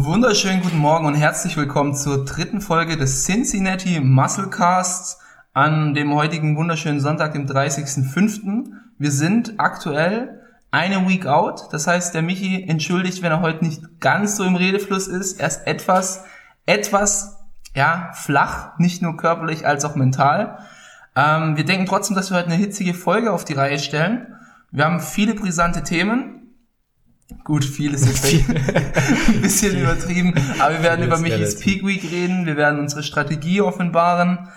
[0.00, 5.18] Wunderschönen guten Morgen und herzlich willkommen zur dritten Folge des Cincinnati Musclecasts
[5.54, 8.66] an dem heutigen wunderschönen Sonntag, dem 30.05.
[8.96, 10.40] Wir sind aktuell
[10.70, 11.72] eine Week out.
[11.72, 15.40] Das heißt, der Michi entschuldigt, wenn er heute nicht ganz so im Redefluss ist.
[15.40, 16.22] Er ist etwas,
[16.64, 17.36] etwas,
[17.74, 20.58] ja, flach, nicht nur körperlich als auch mental.
[21.16, 24.28] Ähm, wir denken trotzdem, dass wir heute eine hitzige Folge auf die Reihe stellen.
[24.70, 26.37] Wir haben viele brisante Themen.
[27.44, 32.46] Gut, viel ist jetzt ein bisschen übertrieben, aber wir werden über Michis Peak Week reden,
[32.46, 34.48] wir werden unsere Strategie offenbaren.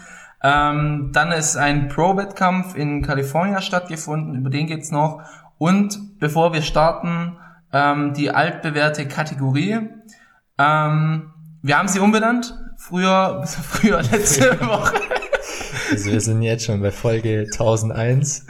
[0.41, 5.21] Ähm, dann ist ein Pro-Wettkampf in Kalifornien stattgefunden, über den geht's noch.
[5.57, 7.38] Und bevor wir starten,
[7.73, 9.90] ähm, die altbewährte Kategorie.
[10.57, 12.57] Ähm, wir haben sie umbenannt.
[12.77, 14.95] Früher, früher letzte Woche.
[15.91, 18.45] Also wir sind jetzt schon bei Folge 1001,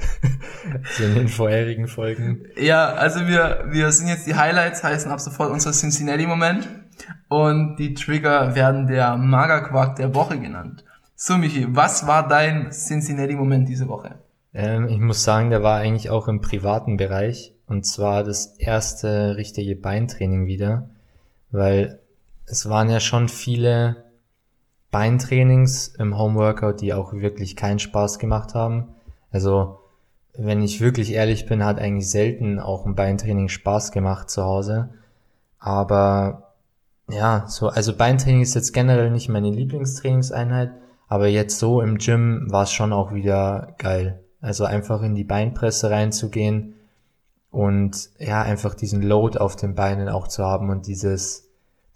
[0.98, 2.46] so in den vorherigen Folgen.
[2.56, 6.70] Ja, also wir, wir sind jetzt die Highlights, heißen ab sofort unser Cincinnati-Moment.
[7.30, 10.84] Und die Trigger werden der Magerquark der Woche genannt.
[11.16, 14.16] So, Michi, was war dein Cincinnati-Moment diese Woche?
[14.54, 17.54] Ähm, ich muss sagen, der war eigentlich auch im privaten Bereich.
[17.68, 20.90] Und zwar das erste richtige Beintraining wieder.
[21.52, 22.00] Weil
[22.46, 24.01] es waren ja schon viele
[24.92, 28.90] Beintrainings im Homeworkout, die auch wirklich keinen Spaß gemacht haben.
[29.32, 29.80] Also,
[30.38, 34.90] wenn ich wirklich ehrlich bin, hat eigentlich selten auch ein Beintraining Spaß gemacht zu Hause.
[35.60, 36.54] Aber
[37.10, 40.72] ja, so, also Beintraining ist jetzt generell nicht meine Lieblingstrainingseinheit,
[41.08, 44.24] aber jetzt so im Gym war es schon auch wieder geil.
[44.40, 46.76] Also einfach in die Beinpresse reinzugehen
[47.52, 51.51] und ja, einfach diesen Load auf den Beinen auch zu haben und dieses,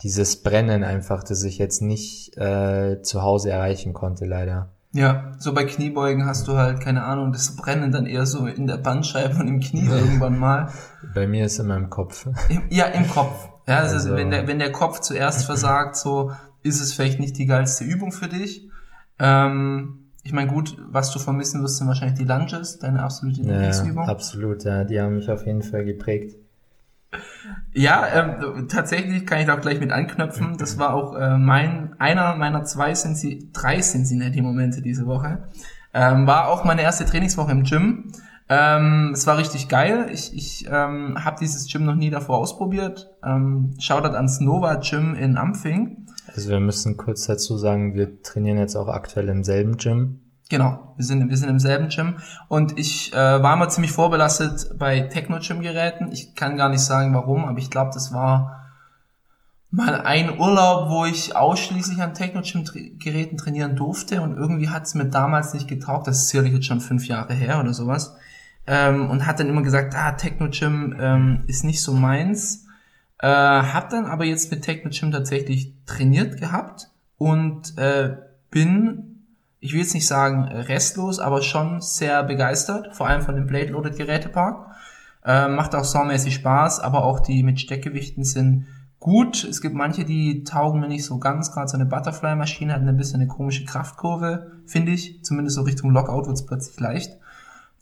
[0.06, 4.70] dieses Brennen einfach, das ich jetzt nicht äh, zu Hause erreichen konnte, leider.
[4.94, 8.68] Ja, so bei Kniebeugen hast du halt, keine Ahnung, das Brennen dann eher so in
[8.68, 10.70] der Bandscheibe und im Knie irgendwann mal.
[11.16, 12.28] Bei mir ist immer im Kopf.
[12.50, 13.50] Im, ja, im Kopf.
[13.68, 16.32] Ja, also, also wenn, der, wenn der Kopf zuerst versagt, so
[16.62, 18.70] ist es vielleicht nicht die geilste Übung für dich.
[19.18, 24.06] Ähm, ich meine, gut, was du vermissen wirst, sind wahrscheinlich die Lunges, deine absolute Lieblingsübung.
[24.06, 26.36] Ja, absolut, ja, die haben mich auf jeden Fall geprägt.
[27.74, 30.58] Ja, ähm, tatsächlich kann ich da auch gleich mit anknöpfen.
[30.58, 35.50] Das war auch äh, mein einer meiner zwei Cincy, drei Cincinnati-Momente diese Woche.
[35.94, 38.12] Ähm, war auch meine erste Trainingswoche im Gym.
[38.48, 40.08] Ähm, es war richtig geil.
[40.12, 43.10] Ich, ich ähm, habe dieses Gym noch nie davor ausprobiert.
[43.24, 46.06] Ähm, Shoutout ans Nova Gym in Ampfing.
[46.34, 50.20] Also wir müssen kurz dazu sagen, wir trainieren jetzt auch aktuell im selben Gym.
[50.50, 52.18] Genau, wir sind, wir sind im selben Gym
[52.50, 56.12] und ich äh, war mal ziemlich vorbelastet bei Techno-Gym-Geräten.
[56.12, 58.64] Ich kann gar nicht sagen warum, aber ich glaube, das war
[59.72, 65.06] mal ein Urlaub, wo ich ausschließlich an Techno-Gym-Geräten trainieren durfte und irgendwie hat es mir
[65.06, 66.08] damals nicht getaugt.
[66.08, 68.16] Das ist sicherlich jetzt schon fünf Jahre her oder sowas.
[68.68, 72.68] Ähm, und hat dann immer gesagt, ah, Techno-Gym ähm, ist nicht so meins.
[73.18, 78.16] Äh, hab dann aber jetzt mit Techno-Gym tatsächlich trainiert gehabt und äh,
[78.52, 79.15] bin
[79.66, 83.72] ich will jetzt nicht sagen restlos, aber schon sehr begeistert, vor allem von dem Blade
[83.72, 84.68] Loaded Gerätepark.
[85.26, 88.68] Äh, macht auch saumäßig Spaß, aber auch die mit Steckgewichten sind
[89.00, 89.44] gut.
[89.44, 91.52] Es gibt manche, die taugen mir nicht so ganz.
[91.52, 95.24] Gerade so eine Butterfly-Maschine hat ein bisschen eine komische Kraftkurve, finde ich.
[95.24, 97.18] Zumindest so Richtung Lockout wird es plötzlich leicht.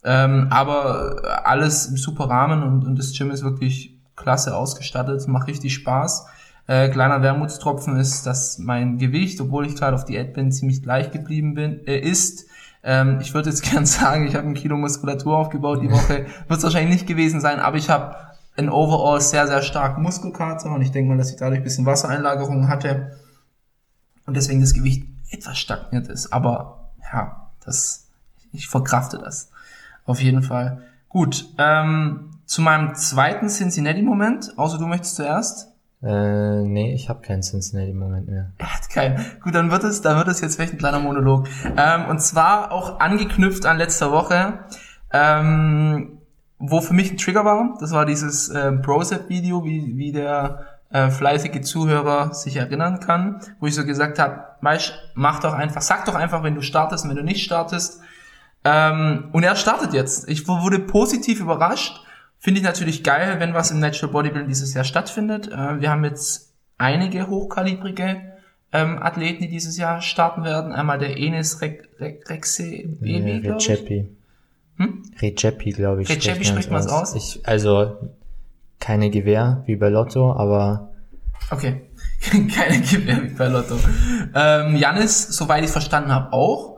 [0.04, 5.48] Ähm, aber alles im super Rahmen und, und das Gym ist wirklich klasse ausgestattet, macht
[5.48, 6.26] richtig Spaß.
[6.66, 11.10] Äh, kleiner Wermutstropfen ist, dass mein Gewicht, obwohl ich gerade auf Diät bin, ziemlich gleich
[11.10, 12.46] geblieben bin, äh, ist.
[12.82, 16.26] Ähm, ich würde jetzt gern sagen, ich habe ein Kilo Muskulatur aufgebaut die Woche.
[16.48, 18.16] Wird es wahrscheinlich nicht gewesen sein, aber ich habe
[18.56, 21.86] ein overall sehr, sehr starken Muskelkater und ich denke mal, dass ich dadurch ein bisschen
[21.86, 23.18] Wassereinlagerung hatte
[24.26, 26.32] und deswegen das Gewicht etwas stagniert ist.
[26.32, 28.08] Aber ja, das,
[28.52, 29.50] ich verkrafte das.
[30.06, 30.82] Auf jeden Fall.
[31.08, 35.73] Gut, ähm, zu meinem zweiten Cincinnati-Moment, außer du möchtest zuerst.
[36.04, 38.52] Äh, nee, ich habe keinen Cincinnati-Moment mehr.
[38.58, 39.24] Er hat keinen.
[39.42, 41.48] Gut, dann wird es, dann wird es jetzt vielleicht ein kleiner Monolog.
[41.76, 44.58] Ähm, und zwar auch angeknüpft an letzter Woche,
[45.12, 46.18] ähm,
[46.58, 47.76] wo für mich ein Trigger war.
[47.80, 53.66] Das war dieses äh, Brosep-Video, wie, wie der äh, fleißige Zuhörer sich erinnern kann, wo
[53.66, 54.44] ich so gesagt habe,
[55.14, 58.02] mach doch einfach, sag doch einfach, wenn du startest und wenn du nicht startest.
[58.62, 60.28] Ähm, und er startet jetzt.
[60.28, 62.04] Ich wurde positiv überrascht
[62.44, 65.50] Finde ich natürlich geil, wenn was im Natural Bodybuilding dieses Jahr stattfindet.
[65.50, 68.20] Äh, wir haben jetzt einige hochkalibrige
[68.70, 70.70] ähm, Athleten, die dieses Jahr starten werden.
[70.70, 74.10] Einmal der Enes Re Re Rexe Baby, ja, Recepi.
[74.76, 75.02] Hm?
[75.22, 76.10] Recepi, glaube ich.
[76.10, 77.14] Recepi spricht man es aus?
[77.14, 77.96] Ich, also
[78.78, 80.90] keine Gewehr wie bei Lotto, aber
[81.50, 81.80] Okay,
[82.54, 83.78] keine Gewehr wie bei Lotto.
[84.34, 86.76] Ähm, Janis, soweit ich verstanden habe, auch.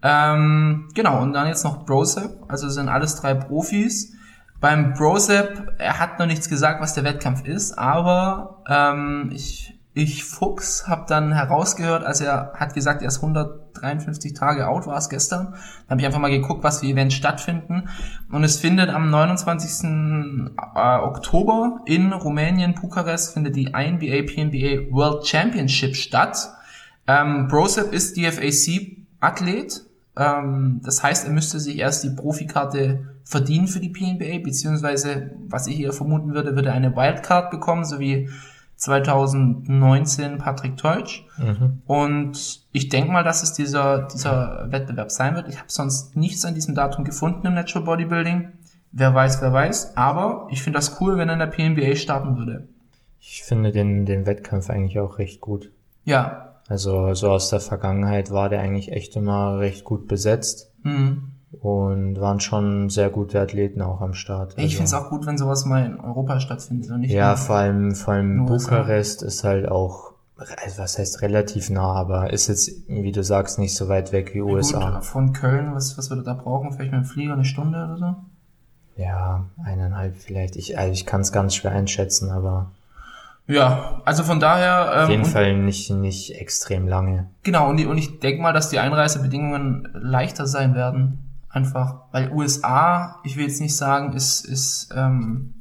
[0.00, 4.12] Ähm, genau, und dann jetzt noch Brosep, also sind alles drei Profis.
[4.60, 10.22] Beim Brosep, er hat noch nichts gesagt, was der Wettkampf ist, aber ähm, ich ich
[10.22, 15.08] Fuchs habe dann herausgehört, als er hat gesagt, er ist 153 Tage out, war es
[15.08, 15.46] gestern.
[15.48, 17.88] Dann habe ich einfach mal geguckt, was für Events stattfinden.
[18.30, 19.90] Und es findet am 29.
[20.76, 26.48] Äh, Oktober in Rumänien, Bukarest, findet die INBA PNBA World Championship statt.
[27.08, 29.82] Ähm, Brosep ist DFAC-Athlet.
[30.18, 35.66] Ähm, das heißt, er müsste sich erst die Profikarte verdienen für die PNBA, beziehungsweise, was
[35.66, 38.28] ich hier vermuten würde, würde er eine Wildcard bekommen, so wie
[38.76, 41.24] 2019 Patrick Teutsch.
[41.36, 41.82] Mhm.
[41.86, 45.48] Und ich denke mal, dass es dieser, dieser Wettbewerb sein wird.
[45.48, 48.52] Ich habe sonst nichts an diesem Datum gefunden im Natural Bodybuilding.
[48.92, 49.96] Wer weiß, wer weiß.
[49.96, 52.68] Aber ich finde das cool, wenn er in der PNBA starten würde.
[53.20, 55.70] Ich finde den, den Wettkampf eigentlich auch recht gut.
[56.04, 56.47] Ja.
[56.68, 60.72] Also so aus der Vergangenheit war der eigentlich echt immer recht gut besetzt.
[60.82, 64.52] Mhm und waren schon sehr gute Athleten auch am Start.
[64.56, 67.36] Ich also, finde es auch gut, wenn sowas mal in Europa stattfindet und nicht Ja,
[67.36, 72.48] vor allem, vor allem Bukarest ist halt auch, also was heißt relativ nah, aber ist
[72.48, 74.90] jetzt, wie du sagst, nicht so weit weg wie ja, USA.
[74.90, 76.72] Gut, von Köln, was, was würde da brauchen?
[76.72, 79.02] Vielleicht mit dem Flieger eine Stunde oder so?
[79.02, 80.56] Ja, eineinhalb vielleicht.
[80.56, 82.72] Ich, also ich kann es ganz schwer einschätzen, aber.
[83.48, 84.92] Ja, also von daher.
[84.94, 87.30] Ähm, Auf jeden Fall nicht, nicht extrem lange.
[87.42, 92.30] Genau, und, die, und ich denke mal, dass die Einreisebedingungen leichter sein werden Einfach, weil
[92.30, 95.54] USA, ich will jetzt nicht sagen, ist, ist ähm,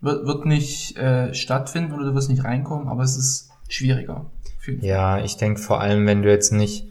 [0.00, 4.26] wird, wird nicht äh, stattfinden oder du wirst nicht reinkommen, aber es ist schwieriger.
[4.80, 6.87] Ja, ich denke vor allem, wenn du jetzt nicht,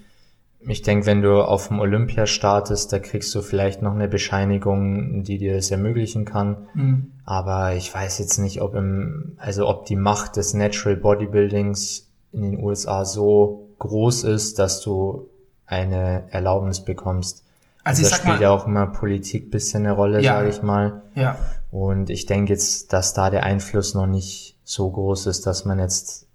[0.68, 5.24] ich denke, wenn du auf dem Olympia startest, da kriegst du vielleicht noch eine Bescheinigung,
[5.24, 6.68] die dir das ermöglichen kann.
[6.74, 7.12] Mhm.
[7.26, 12.42] Aber ich weiß jetzt nicht, ob im, also ob die Macht des Natural Bodybuildings in
[12.42, 15.30] den USA so groß ist, dass du
[15.66, 17.46] eine Erlaubnis bekommst.
[17.84, 21.04] Also, also da spielt ja auch immer Politik bisschen eine Rolle, ja, sage ich mal.
[21.16, 21.38] Ja.
[21.72, 25.80] Und ich denke jetzt, dass da der Einfluss noch nicht so groß ist, dass man
[25.80, 26.28] jetzt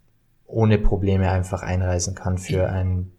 [0.47, 3.13] ohne Probleme einfach einreisen kann für ein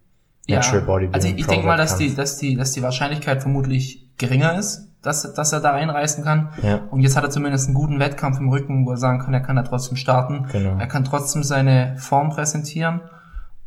[0.48, 1.14] Natural ja, Bodybuilding.
[1.14, 4.90] Also ich, ich denke mal, dass die, dass die, dass die Wahrscheinlichkeit vermutlich geringer ist,
[5.02, 6.50] dass, dass er da einreisen kann.
[6.62, 6.80] Ja.
[6.90, 9.40] Und jetzt hat er zumindest einen guten Wettkampf im Rücken, wo er sagen kann, er
[9.40, 10.46] kann da trotzdem starten.
[10.52, 10.78] Genau.
[10.78, 13.00] Er kann trotzdem seine Form präsentieren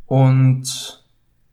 [0.06, 1.04] und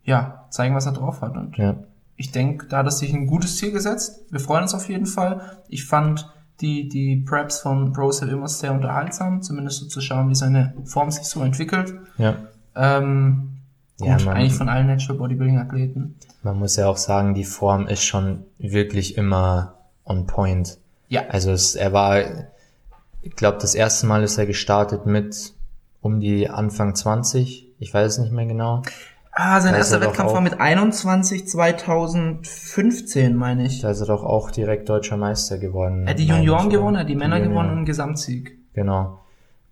[0.04, 1.36] ja, zeigen, was er drauf hat.
[1.36, 1.76] Und ja
[2.18, 4.26] ich denke, da hat er sich ein gutes Ziel gesetzt.
[4.32, 5.42] Wir freuen uns auf jeden Fall.
[5.68, 6.32] Ich fand
[6.62, 11.12] die, die Preps von Brose immer sehr unterhaltsam, zumindest so zu schauen, wie seine Form
[11.12, 11.94] sich so entwickelt.
[12.18, 12.36] Ja.
[12.76, 13.55] Ähm,
[14.00, 16.16] gut, ja, man, eigentlich von allen Natural Bodybuilding Athleten.
[16.44, 20.78] Man muss ja auch sagen, die Form ist schon wirklich immer on point.
[21.08, 21.28] Ja.
[21.30, 22.20] Also es, er war,
[23.22, 25.54] ich glaube, das erste Mal ist er gestartet mit
[26.02, 27.74] um die Anfang 20.
[27.80, 28.84] Ich weiß es nicht mehr genau.
[29.38, 33.82] Ah, sein erster Wettkampf war mit 21 2015, meine ich.
[33.82, 36.08] Da ist er doch auch direkt deutscher Meister geworden.
[36.08, 38.58] Er hat die Junioren gewonnen, er hat die Männer die gewonnen und einen Gesamtsieg.
[38.74, 39.20] Genau.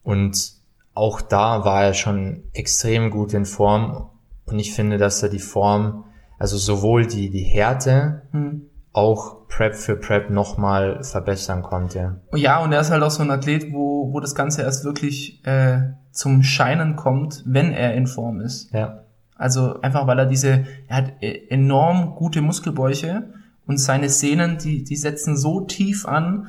[0.03, 0.53] Und
[0.93, 4.09] auch da war er schon extrem gut in Form.
[4.45, 6.05] Und ich finde, dass er die Form,
[6.37, 8.63] also sowohl die, die Härte, hm.
[8.91, 12.21] auch Prep für Prep nochmal verbessern konnte.
[12.33, 15.45] Ja, und er ist halt auch so ein Athlet, wo, wo das Ganze erst wirklich
[15.45, 18.71] äh, zum Scheinen kommt, wenn er in Form ist.
[18.73, 19.03] Ja.
[19.35, 23.29] Also einfach, weil er diese, er hat e, enorm gute Muskelbäuche
[23.65, 26.47] und seine Sehnen, die, die setzen so tief an.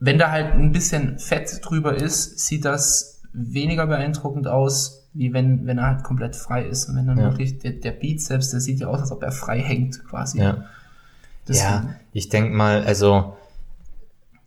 [0.00, 5.66] Wenn da halt ein bisschen Fett drüber ist, sieht das weniger beeindruckend aus, wie wenn,
[5.66, 6.88] wenn er halt komplett frei ist.
[6.88, 7.24] Und wenn dann ja.
[7.24, 10.38] wirklich der, der Bizeps, der sieht ja aus, als ob er frei hängt, quasi.
[10.38, 10.64] Ja,
[11.46, 13.36] ja ich denk mal, also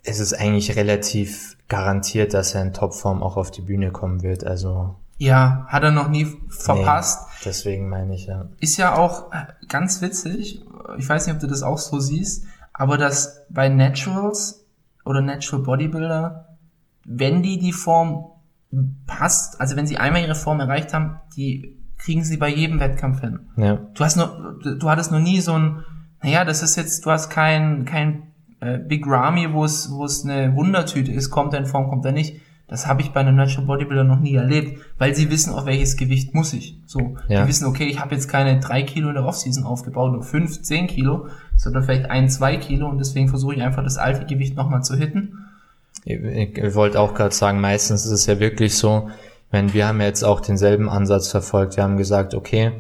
[0.04, 4.46] es ist eigentlich relativ garantiert, dass er in Topform auch auf die Bühne kommen wird.
[4.46, 7.28] Also ja, hat er noch nie verpasst.
[7.28, 8.48] Nee, deswegen meine ich ja.
[8.60, 10.64] Ist ja auch äh, ganz witzig.
[10.98, 14.66] Ich weiß nicht, ob du das auch so siehst, aber dass bei Naturals
[15.04, 16.58] oder Natural Bodybuilder,
[17.06, 18.28] wenn die die Form
[19.06, 23.22] passt, also wenn sie einmal ihre Form erreicht haben, die kriegen sie bei jedem Wettkampf
[23.22, 23.40] hin.
[23.56, 23.80] Ja.
[23.94, 25.84] Du hast nur, du hattest noch nie so ein,
[26.22, 28.24] naja, das ist jetzt, du hast kein, kein
[28.60, 32.06] äh, Big Ramy, wo es, wo es eine Wundertüte ist, kommt er in Form, kommt
[32.06, 35.54] er nicht das habe ich bei einem Natural Bodybuilder noch nie erlebt, weil sie wissen,
[35.54, 36.78] auf welches Gewicht muss ich.
[36.86, 37.44] So, ja.
[37.44, 40.62] die wissen, okay, ich habe jetzt keine drei Kilo in der Offseason aufgebaut, nur fünf,
[40.62, 44.58] zehn Kilo, sondern vielleicht ein, zwei Kilo und deswegen versuche ich einfach das alte Gewicht
[44.58, 45.46] nochmal zu hitten.
[46.08, 49.10] Ich, ich wollte auch gerade sagen, meistens ist es ja wirklich so,
[49.52, 51.76] wenn wir haben jetzt auch denselben Ansatz verfolgt.
[51.76, 52.72] Wir haben gesagt, okay,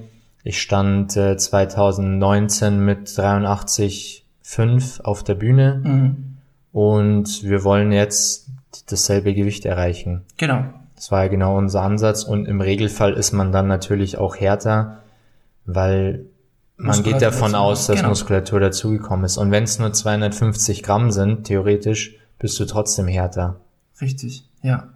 [0.44, 6.38] ich stand äh, 2019 mit 83,5 auf der Bühne mhm.
[6.72, 8.48] und wir wollen jetzt
[8.90, 10.24] dasselbe Gewicht erreichen.
[10.38, 10.64] Genau.
[10.96, 15.00] Das war ja genau unser Ansatz und im Regelfall ist man dann natürlich auch härter,
[15.66, 16.26] weil
[16.78, 18.10] man geht davon aus, dass genau.
[18.10, 19.38] Muskulatur dazugekommen ist.
[19.38, 23.60] Und wenn es nur 250 Gramm sind, theoretisch, bist du trotzdem härter.
[24.01, 24.89] Richtig, ja.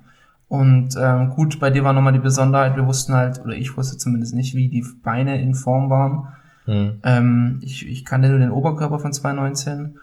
[0.48, 3.98] Und ähm, gut, bei dir war nochmal die Besonderheit, wir wussten halt, oder ich wusste
[3.98, 6.28] zumindest nicht, wie die Beine in Form waren.
[6.68, 7.00] Mhm.
[7.04, 9.98] Ähm, ich, ich kannte nur den Oberkörper von 2019.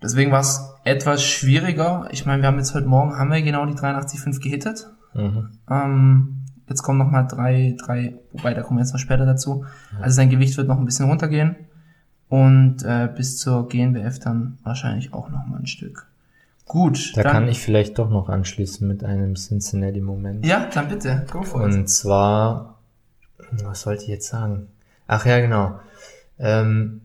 [0.00, 2.08] Deswegen war es etwas schwieriger.
[2.12, 4.88] Ich meine, wir haben jetzt heute Morgen, haben wir genau die 83,5 gehittet.
[5.14, 5.48] Mhm.
[5.68, 9.64] Ähm, jetzt kommen noch mal drei, drei, wobei, da kommen wir jetzt noch später dazu.
[10.00, 11.56] Also sein Gewicht wird noch ein bisschen runtergehen.
[12.28, 16.07] Und äh, bis zur GNBF dann wahrscheinlich auch noch mal ein Stück.
[16.68, 17.16] Gut.
[17.16, 20.44] Da kann ich vielleicht doch noch anschließen mit einem Cincinnati-Moment.
[20.44, 21.74] Ja, dann bitte, go for it.
[21.74, 22.78] Und zwar,
[23.50, 24.68] was sollte ich jetzt sagen?
[25.06, 25.80] Ach ja, genau.
[26.38, 27.00] Ähm,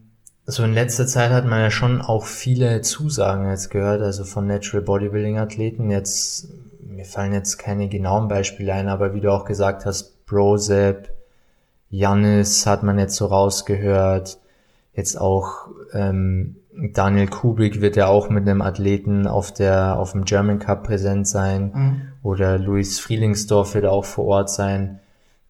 [0.45, 4.45] so in letzter Zeit hat man ja schon auch viele Zusagen jetzt gehört, also von
[4.45, 5.89] Natural Bodybuilding Athleten.
[5.89, 6.49] Jetzt,
[6.81, 11.09] mir fallen jetzt keine genauen Beispiele ein, aber wie du auch gesagt hast, Brosep,
[11.89, 14.39] Jannis hat man jetzt so rausgehört.
[14.93, 16.57] Jetzt auch ähm,
[16.93, 21.27] Daniel Kubik wird ja auch mit einem Athleten auf der auf dem German Cup präsent
[21.27, 22.01] sein Mhm.
[22.23, 24.99] oder Luis Frielingsdorf wird auch vor Ort sein.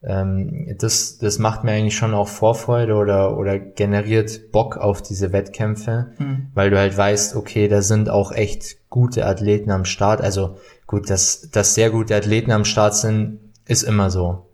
[0.06, 5.32] Ähm, das, das macht mir eigentlich schon auch Vorfreude oder, oder generiert Bock auf diese
[5.32, 6.48] Wettkämpfe, Mhm.
[6.53, 10.20] weil du halt weißt, okay, da sind auch echt gute Athleten am Start.
[10.22, 14.46] Also gut, dass, dass sehr gute Athleten am Start sind, ist immer so.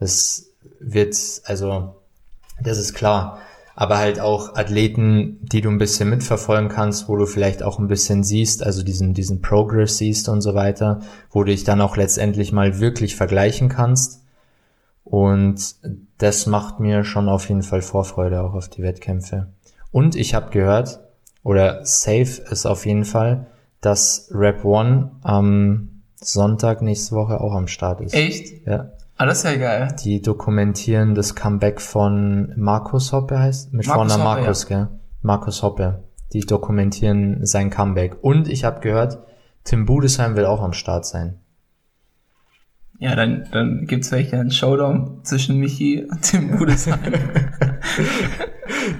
[0.00, 1.14] Das wird,
[1.44, 1.94] also,
[2.60, 3.38] das ist klar.
[3.78, 7.88] Aber halt auch Athleten, die du ein bisschen mitverfolgen kannst, wo du vielleicht auch ein
[7.88, 11.98] bisschen siehst, also diesen, diesen Progress siehst und so weiter, wo du dich dann auch
[11.98, 14.22] letztendlich mal wirklich vergleichen kannst.
[15.04, 15.76] Und
[16.16, 19.48] das macht mir schon auf jeden Fall Vorfreude auch auf die Wettkämpfe.
[19.92, 21.00] Und ich habe gehört,
[21.42, 23.46] oder safe ist auf jeden Fall,
[23.82, 28.14] dass Rap One am Sonntag nächste Woche auch am Start ist.
[28.14, 28.66] Echt?
[28.66, 28.92] Ja.
[29.18, 29.96] Ah, das ist ja geil.
[30.04, 34.88] Die dokumentieren das Comeback von Markus Hoppe heißt, mit Markus vorne Hoppe, Markus, gell?
[35.22, 36.04] Markus Hoppe.
[36.34, 38.18] Die dokumentieren sein Comeback.
[38.22, 39.18] Und ich habe gehört,
[39.64, 41.40] Tim Budesheim will auch am Start sein.
[42.98, 46.98] Ja, dann, dann gibt's vielleicht einen Showdown zwischen Michi und Tim Budesheim.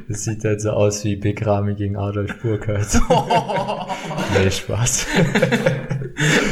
[0.09, 3.01] Das sieht halt so aus wie Big Ramy gegen Adolf Burkhardt.
[4.39, 5.07] nee, Spaß.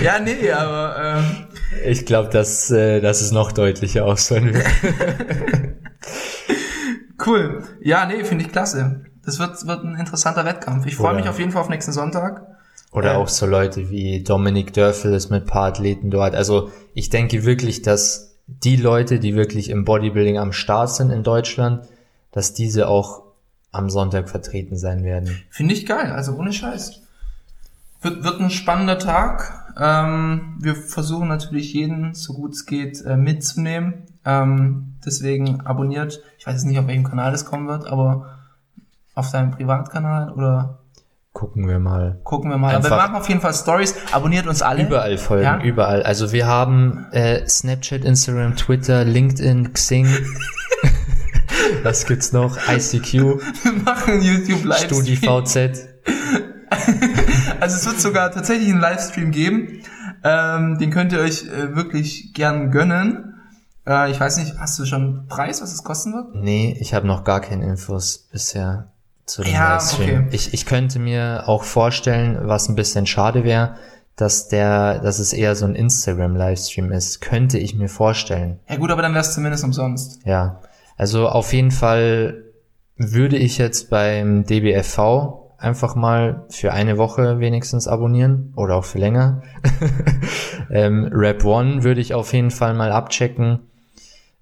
[0.02, 1.24] ja, nee, aber ähm,
[1.86, 4.66] Ich glaube, dass, äh, dass es noch deutlicher ausfallen wird.
[7.26, 7.62] cool.
[7.82, 9.02] Ja, nee, finde ich klasse.
[9.24, 10.86] Das wird, wird ein interessanter Wettkampf.
[10.86, 12.53] Ich freue mich auf jeden Fall auf nächsten Sonntag.
[12.94, 13.16] Oder Äh.
[13.16, 16.34] auch so Leute wie Dominik Dörfel ist mit ein paar Athleten dort.
[16.34, 21.22] Also ich denke wirklich, dass die Leute, die wirklich im Bodybuilding am Start sind in
[21.22, 21.86] Deutschland,
[22.30, 23.22] dass diese auch
[23.72, 25.42] am Sonntag vertreten sein werden.
[25.50, 27.00] Finde ich geil, also ohne Scheiß.
[28.02, 29.74] Wird, wird ein spannender Tag.
[29.80, 34.04] Ähm, wir versuchen natürlich jeden, so gut es geht, äh, mitzunehmen.
[34.24, 36.22] Ähm, deswegen abonniert.
[36.38, 38.38] Ich weiß jetzt nicht, auf welchem Kanal das kommen wird, aber
[39.14, 40.78] auf deinem Privatkanal oder
[41.34, 42.20] Gucken wir mal.
[42.24, 42.74] gucken wir mal.
[42.74, 43.94] Aber wir Einfach- machen auf jeden Fall Stories.
[44.12, 44.84] Abonniert uns alle.
[44.86, 45.60] Überall folgen, Ja?
[45.62, 46.02] überall.
[46.04, 50.06] Also wir haben äh, Snapchat, Instagram, Twitter, LinkedIn, Xing.
[51.82, 52.56] Was gibt's noch?
[52.68, 55.04] ICQ, Wir machen YouTube Livestream.
[55.04, 55.88] StudiVZ.
[57.60, 59.80] Also es wird sogar tatsächlich einen Livestream geben.
[60.22, 63.34] Ähm, den könnt ihr euch äh, wirklich gern gönnen.
[63.86, 66.34] Äh, ich weiß nicht, hast du schon einen Preis, was es kosten wird?
[66.34, 68.92] Nee, ich habe noch gar keine Infos bisher
[69.26, 70.18] zu dem Ja, Livestream.
[70.26, 70.28] okay.
[70.32, 73.76] Ich, ich könnte mir auch vorstellen, was ein bisschen schade wäre,
[74.16, 77.20] dass der, dass es eher so ein Instagram-Livestream ist.
[77.20, 78.60] Könnte ich mir vorstellen.
[78.68, 80.20] Ja gut, aber dann wär's zumindest umsonst.
[80.24, 80.60] Ja.
[80.96, 82.44] Also auf jeden Fall
[82.96, 88.98] würde ich jetzt beim DBFV einfach mal für eine Woche wenigstens abonnieren oder auch für
[88.98, 89.42] länger.
[90.70, 93.60] ähm, Rap One würde ich auf jeden Fall mal abchecken.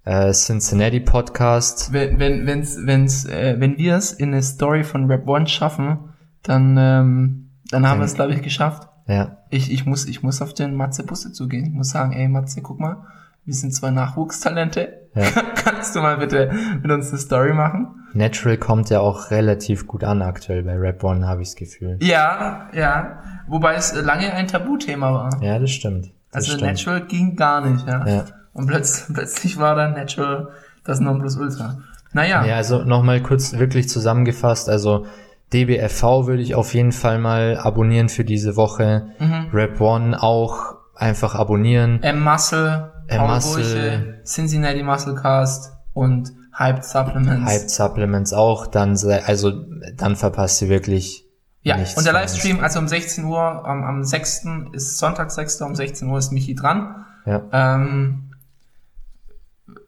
[0.05, 1.93] Äh, Cincinnati Podcast.
[1.93, 5.99] Wenn, wenn, wenn's, wenn's, äh, wenn wir es in eine Story von Rap One schaffen,
[6.43, 8.89] dann, ähm, dann haben wir es, glaube ich, geschafft.
[9.07, 11.67] Ja, Ich, ich, muss, ich muss auf den Matze Busse zugehen.
[11.67, 13.05] Ich muss sagen, ey Matze, guck mal,
[13.45, 15.09] wir sind zwei Nachwuchstalente.
[15.15, 15.25] Ja.
[15.55, 17.89] Kannst du mal bitte mit uns eine Story machen?
[18.13, 21.99] Natural kommt ja auch relativ gut an aktuell bei Rap One, habe ich das Gefühl.
[22.01, 23.19] Ja, ja.
[23.47, 25.43] Wobei es lange ein Tabuthema war.
[25.43, 26.07] Ja, das stimmt.
[26.31, 26.73] Das also stimmt.
[26.73, 28.07] Natural ging gar nicht, ja.
[28.07, 28.25] Ja.
[28.53, 30.49] Und plötzlich, plötzlich war dann Natural
[30.85, 31.79] das Nonplusultra.
[32.13, 34.69] Naja, Ja, also nochmal kurz wirklich zusammengefasst.
[34.69, 35.07] Also
[35.53, 39.07] DBFV würde ich auf jeden Fall mal abonnieren für diese Woche.
[39.19, 39.49] Mhm.
[39.53, 42.03] Rap One auch einfach abonnieren.
[42.03, 43.19] M-Muscle, M.
[43.19, 44.21] Paul Muscle.
[44.25, 47.51] Cincinnati Musclecast und Hyped Supplements.
[47.51, 48.67] Hyped Supplements auch.
[48.67, 49.53] Dann sei, also
[49.97, 51.25] dann verpasst ihr wirklich
[51.63, 52.13] Ja, nichts und der.
[52.13, 54.47] Livestream, also um 16 Uhr, am, am 6.
[54.73, 55.63] ist Sonntag 6.
[55.63, 57.07] um 16 Uhr ist Michi dran.
[57.25, 57.43] Ja.
[57.53, 58.31] Ähm,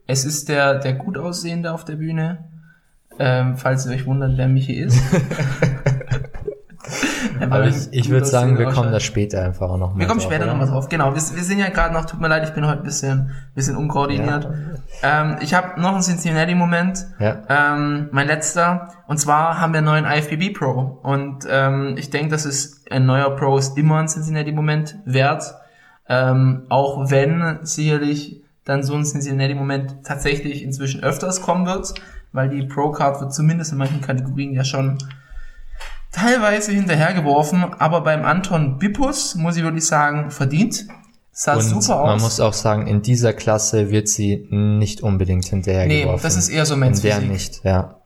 [0.06, 2.44] es ist der, der gut aussehende auf der Bühne.
[3.18, 5.00] Ähm, falls ihr euch wundert, wer Michi ist.
[7.40, 10.20] Aber ich, ich würde sagen, wir kommen da später einfach auch noch mal Wir kommen
[10.20, 11.14] drauf, später nochmal drauf, genau.
[11.14, 13.76] Wir, wir sind ja gerade noch, tut mir leid, ich bin heute ein bisschen, bisschen
[13.76, 14.48] unkoordiniert.
[15.02, 15.22] Ja.
[15.22, 17.42] Ähm, ich habe noch einen Cincinnati-Moment, ja.
[17.48, 18.88] ähm, mein letzter.
[19.06, 20.98] Und zwar haben wir einen neuen IFBB Pro.
[21.02, 25.54] Und ähm, ich denke, das ist ein neuer Pro ist immer ein Cincinnati-Moment wert.
[26.06, 31.94] Ähm, auch wenn sicherlich dann so ein Cincinnati-Moment tatsächlich inzwischen öfters kommen wird,
[32.32, 34.98] weil die Pro-Card wird zumindest in manchen Kategorien ja schon
[36.10, 40.86] teilweise hinterhergeworfen, aber beim Anton Bippus muss ich wirklich sagen, verdient.
[41.32, 42.06] Sah und super aus.
[42.06, 46.16] Man muss auch sagen, in dieser Klasse wird sie nicht unbedingt hinterhergeworfen.
[46.16, 47.20] Nee, das ist eher so Mans Physik.
[47.20, 47.96] Der nicht, ja.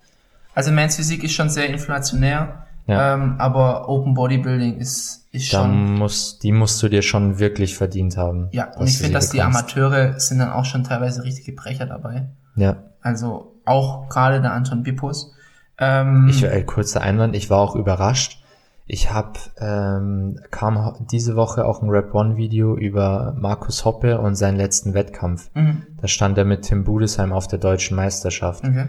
[0.55, 3.15] Also Mans Physik ist schon sehr inflationär, ja.
[3.15, 5.95] ähm, aber Open Bodybuilding ist, ist da schon...
[5.95, 8.49] Muss, die musst du dir schon wirklich verdient haben.
[8.51, 12.29] Ja, und ich finde, dass die Amateure sind dann auch schon teilweise richtige Brecher dabei.
[12.57, 12.77] Ja.
[13.01, 15.33] Also auch gerade der Anton Bippus.
[15.79, 18.43] Ähm, ich äh, kurzer Einwand, ich war auch überrascht.
[18.91, 24.35] Ich habe ähm, kam diese Woche auch ein Rap One Video über Markus Hoppe und
[24.35, 25.51] seinen letzten Wettkampf.
[25.55, 25.83] Mhm.
[26.01, 28.65] Da stand er mit Tim Budesheim auf der deutschen Meisterschaft.
[28.65, 28.87] Okay.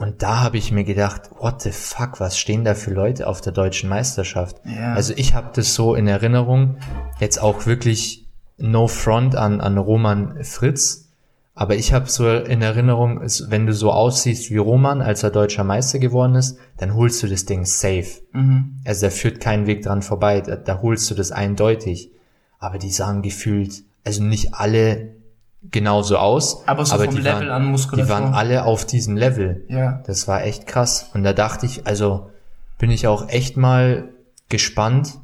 [0.00, 3.42] Und da habe ich mir gedacht, what the fuck, was stehen da für Leute auf
[3.42, 4.56] der deutschen Meisterschaft?
[4.64, 4.94] Ja.
[4.94, 6.78] Also ich habe das so in Erinnerung,
[7.20, 8.26] jetzt auch wirklich
[8.56, 11.10] no front an, an Roman Fritz,
[11.54, 15.64] aber ich habe so in Erinnerung, wenn du so aussiehst wie Roman, als er deutscher
[15.64, 18.22] Meister geworden ist, dann holst du das Ding safe.
[18.32, 18.80] Mhm.
[18.86, 22.10] Also da führt kein Weg dran vorbei, da, da holst du das eindeutig.
[22.58, 25.19] Aber die sahen gefühlt, also nicht alle
[25.62, 26.66] genauso aus.
[26.66, 28.04] Aber so aber vom Level waren, an Muskulatur.
[28.04, 29.64] Die waren alle auf diesem Level.
[29.68, 30.02] Ja.
[30.06, 31.10] Das war echt krass.
[31.14, 32.30] Und da dachte ich, also
[32.78, 34.08] bin ich auch echt mal
[34.48, 35.18] gespannt.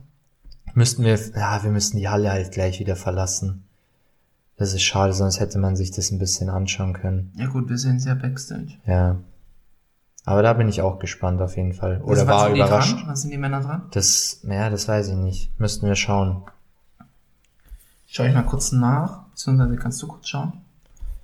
[0.75, 3.65] Müssten wir, ja, wir müssten die Halle halt gleich wieder verlassen.
[4.59, 7.33] Das ist schade, sonst hätte man sich das ein bisschen anschauen können.
[7.37, 8.79] Ja gut, wir sehen es ja Backstage.
[8.87, 9.17] Ja.
[10.25, 12.01] Aber da bin ich auch gespannt auf jeden Fall.
[12.03, 12.97] Oder also, war überrascht.
[13.07, 13.83] Wann sind die Männer dran?
[13.93, 15.61] Das, naja, das weiß ich nicht.
[15.61, 16.43] Müssten wir schauen.
[18.07, 20.55] Schau ich mal kurz nach, beziehungsweise kannst du kurz schauen.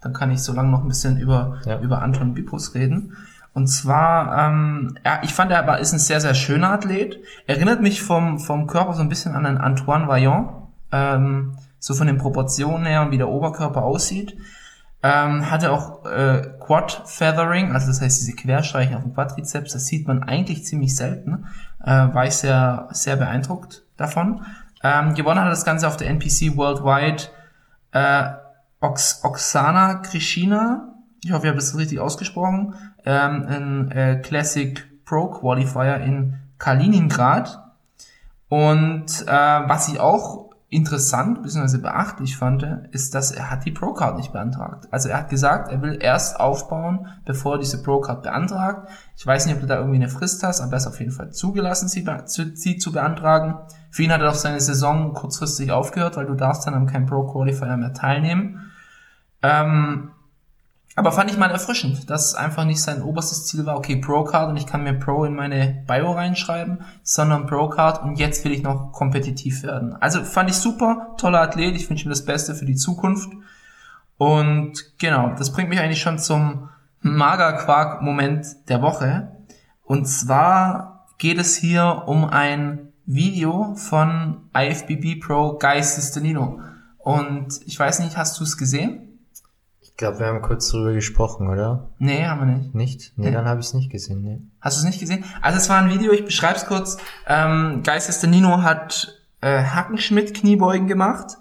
[0.02, 1.80] Dann kann ich so lange noch ein bisschen über, ja.
[1.80, 3.16] über Anton Bipus reden.
[3.54, 7.18] Und zwar, ähm, ja, ich fand, er aber ist ein sehr, sehr schöner Athlet.
[7.46, 10.50] Erinnert mich vom, vom Körper so ein bisschen an einen Antoine Vaillant.
[10.90, 14.36] Ähm, so von den Proportionen her und wie der Oberkörper aussieht.
[15.02, 19.86] Ähm, hatte auch äh, Quad Feathering, also das heißt diese Querstreichen auf dem Quadrizeps, das
[19.86, 21.46] sieht man eigentlich ziemlich selten.
[21.82, 24.42] Äh, war ich sehr, sehr beeindruckt davon.
[24.84, 27.24] Ähm, gewonnen hat das Ganze auf der NPC Worldwide
[27.92, 28.24] äh,
[28.80, 32.74] Ox Oksana Krishina, ich hoffe, ich habe das richtig ausgesprochen,
[33.04, 37.58] ähm, ein äh, Classic Pro Qualifier in Kaliningrad.
[38.48, 41.78] Und äh, was ich auch interessant bzw.
[41.78, 44.88] beachtlich fand, ist, dass er hat die Pro-Card nicht beantragt.
[44.90, 48.88] Also er hat gesagt, er will erst aufbauen, bevor er diese Pro-Card beantragt.
[49.16, 51.12] Ich weiß nicht, ob du da irgendwie eine Frist hast, aber er ist auf jeden
[51.12, 52.06] Fall zugelassen, sie,
[52.54, 53.56] sie zu beantragen.
[53.90, 57.04] Für ihn hat er auch seine Saison kurzfristig aufgehört, weil du darfst dann am kein
[57.04, 58.72] Pro-Qualifier mehr teilnehmen.
[59.42, 60.12] Ähm,
[60.94, 64.58] aber fand ich mal erfrischend, dass einfach nicht sein oberstes Ziel war, okay, Pro-Card und
[64.58, 68.92] ich kann mir Pro in meine Bio reinschreiben, sondern Pro-Card und jetzt will ich noch
[68.92, 69.96] kompetitiv werden.
[70.00, 73.30] Also fand ich super, toller Athlet, ich wünsche ihm das Beste für die Zukunft.
[74.18, 76.68] Und genau, das bringt mich eigentlich schon zum
[77.00, 79.32] Magerquark-Moment der Woche.
[79.82, 86.60] Und zwar geht es hier um ein Video von IFBB Pro Guy Sistenino.
[86.98, 89.11] Und ich weiß nicht, hast du es gesehen?
[90.02, 91.90] Ich glaube, wir haben kurz drüber gesprochen, oder?
[92.00, 92.74] Nee, haben wir nicht.
[92.74, 93.12] Nicht?
[93.14, 93.30] Nee, nee.
[93.30, 94.24] dann habe ich es nicht gesehen.
[94.24, 94.40] Nee.
[94.60, 95.24] Hast du es nicht gesehen?
[95.40, 96.96] Also es war ein Video, ich beschreibe es kurz.
[97.28, 101.38] Ähm, Geistes Nino hat äh, Hackenschmidt-Kniebeugen gemacht.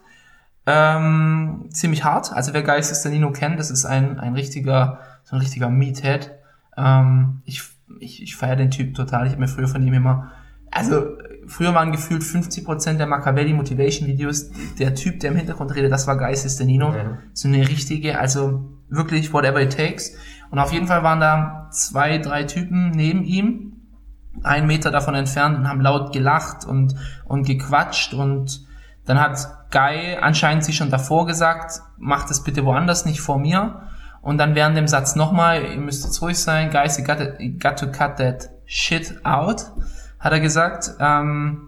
[0.67, 2.33] Ähm, ziemlich hart.
[2.33, 6.29] Also wer Geistes Nino kennt, das ist ein, ein richtiger, so ein richtiger Meathead.
[6.77, 7.63] Ähm, ich,
[7.99, 9.25] ich, ich feiere den Typ total.
[9.25, 10.33] Ich habe mir früher von ihm immer,
[10.69, 11.17] also
[11.51, 16.07] früher waren gefühlt 50% der Machiavelli Motivation Videos, der Typ, der im Hintergrund redet, das
[16.07, 16.93] war Geist Nino.
[16.93, 17.17] Ja.
[17.33, 20.15] So eine richtige, also wirklich whatever it takes.
[20.49, 23.73] Und auf jeden Fall waren da zwei, drei Typen neben ihm,
[24.43, 28.65] einen Meter davon entfernt und haben laut gelacht und, und gequatscht und
[29.05, 33.81] dann hat Guy anscheinend sich schon davor gesagt, macht es bitte woanders, nicht vor mir.
[34.21, 37.41] Und dann während dem Satz nochmal, ihr müsst jetzt ruhig sein, guys, you got, to,
[37.41, 39.71] you got to cut that shit out
[40.21, 40.91] hat er gesagt.
[40.99, 41.67] Ähm,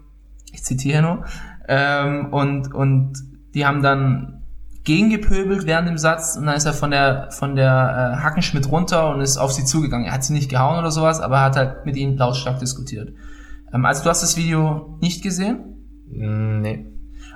[0.53, 1.25] ich zitiere nur.
[1.67, 3.13] Ähm, und, und
[3.53, 4.43] die haben dann
[4.83, 9.09] gegengepöbelt während dem Satz und dann ist er von der von der äh, Hackenschmidt runter
[9.11, 10.05] und ist auf sie zugegangen.
[10.05, 13.13] Er hat sie nicht gehauen oder sowas, aber er hat halt mit ihnen lautstark diskutiert.
[13.73, 15.59] Ähm, also du hast das Video nicht gesehen?
[16.11, 16.85] Mm, nee.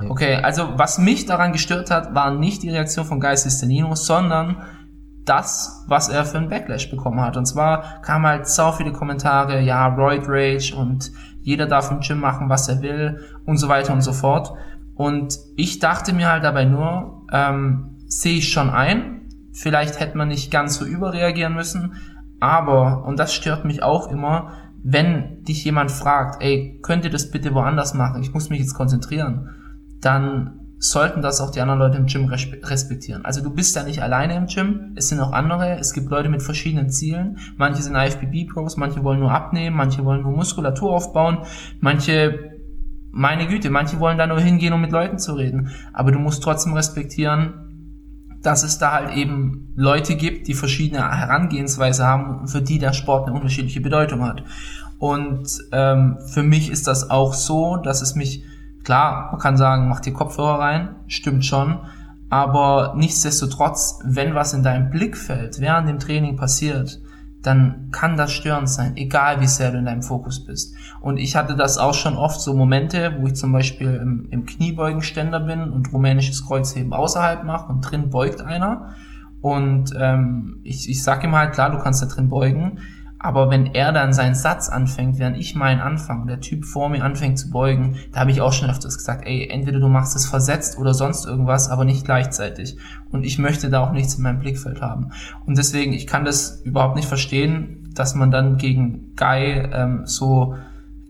[0.10, 4.58] Okay, also was mich daran gestört hat, war nicht die Reaktion von Geistes Danino, sondern
[5.28, 7.38] das, was er für einen Backlash bekommen hat.
[7.38, 11.12] Und zwar kamen halt sau viele Kommentare, ja, Roid Rage und
[11.42, 14.54] jeder darf im Gym machen, was er will und so weiter und so fort.
[14.96, 20.30] Und ich dachte mir halt dabei nur, ähm, sehe ich schon ein, vielleicht hätte man
[20.30, 21.96] nicht ganz so überreagieren müssen,
[22.40, 27.32] aber, und das stört mich auch immer, wenn dich jemand fragt, ey, könnt ihr das
[27.32, 28.22] bitte woanders machen?
[28.22, 29.50] Ich muss mich jetzt konzentrieren.
[30.02, 33.26] Dann sollten das auch die anderen Leute im Gym respektieren.
[33.26, 36.30] Also du bist ja nicht alleine im Gym, es sind auch andere, es gibt Leute
[36.30, 37.40] mit verschiedenen Zielen.
[37.58, 41.40] Manche sind IFBB-Pros, manche wollen nur abnehmen, manche wollen nur Muskulatur aufbauen,
[41.80, 42.52] manche,
[43.12, 45.72] meine Güte, manche wollen da nur hingehen, um mit Leuten zu reden.
[45.94, 47.68] Aber du musst trotzdem respektieren,
[48.44, 53.28] dass es da halt eben Leute gibt, die verschiedene Herangehensweise haben für die der Sport
[53.28, 54.44] eine unterschiedliche Bedeutung hat.
[55.00, 58.44] Und ähm, für mich ist das auch so, dass es mich
[58.88, 61.80] Klar, man kann sagen, mach dir Kopfhörer rein, stimmt schon.
[62.30, 67.02] Aber nichtsdestotrotz, wenn was in deinem Blickfeld während dem Training passiert,
[67.42, 70.74] dann kann das störend sein, egal wie sehr du in deinem Fokus bist.
[71.02, 74.46] Und ich hatte das auch schon oft so Momente, wo ich zum Beispiel im, im
[74.46, 78.96] Kniebeugenständer bin und rumänisches Kreuzheben außerhalb mache und drin beugt einer.
[79.42, 82.80] Und ähm, ich, ich sag ihm halt, klar, du kannst da drin beugen,
[83.28, 87.04] aber wenn er dann seinen Satz anfängt, während ich meinen anfange, der Typ vor mir
[87.04, 90.26] anfängt zu beugen, da habe ich auch schon öfters gesagt, ey, entweder du machst es
[90.26, 92.78] versetzt oder sonst irgendwas, aber nicht gleichzeitig.
[93.12, 95.12] Und ich möchte da auch nichts in meinem Blickfeld haben.
[95.46, 100.56] Und deswegen, ich kann das überhaupt nicht verstehen, dass man dann gegen Guy ähm, so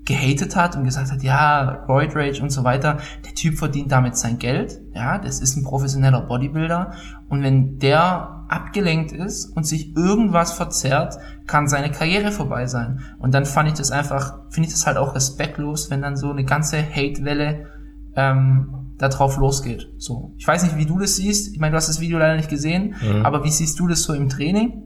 [0.06, 2.98] gehatet hat und gesagt hat, ja, Roid Rage und so weiter.
[3.26, 4.82] Der Typ verdient damit sein Geld.
[4.96, 6.94] Ja, das ist ein professioneller Bodybuilder.
[7.30, 13.02] Und wenn der abgelenkt ist und sich irgendwas verzerrt, kann seine Karriere vorbei sein.
[13.20, 16.32] Und dann fand ich das einfach, finde ich das halt auch respektlos, wenn dann so
[16.32, 17.68] eine ganze Hate-Welle
[18.16, 19.90] ähm, da drauf losgeht.
[19.98, 21.54] So, ich weiß nicht, wie du das siehst.
[21.54, 23.26] Ich meine, du hast das Video leider nicht gesehen, mhm.
[23.26, 24.84] aber wie siehst du das so im Training?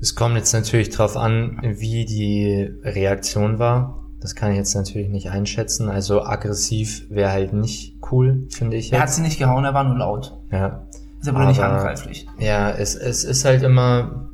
[0.00, 4.04] Es kommt jetzt natürlich drauf an, wie die Reaktion war.
[4.20, 5.88] Das kann ich jetzt natürlich nicht einschätzen.
[5.88, 8.86] Also aggressiv wäre halt nicht cool, finde ich.
[8.86, 8.94] Jetzt.
[8.94, 10.38] Er hat sie nicht gehauen, er war nur laut.
[10.50, 10.86] Ja.
[11.20, 12.26] Ist aber, aber nicht angreiflich.
[12.38, 14.30] Ja, es, es ist halt immer,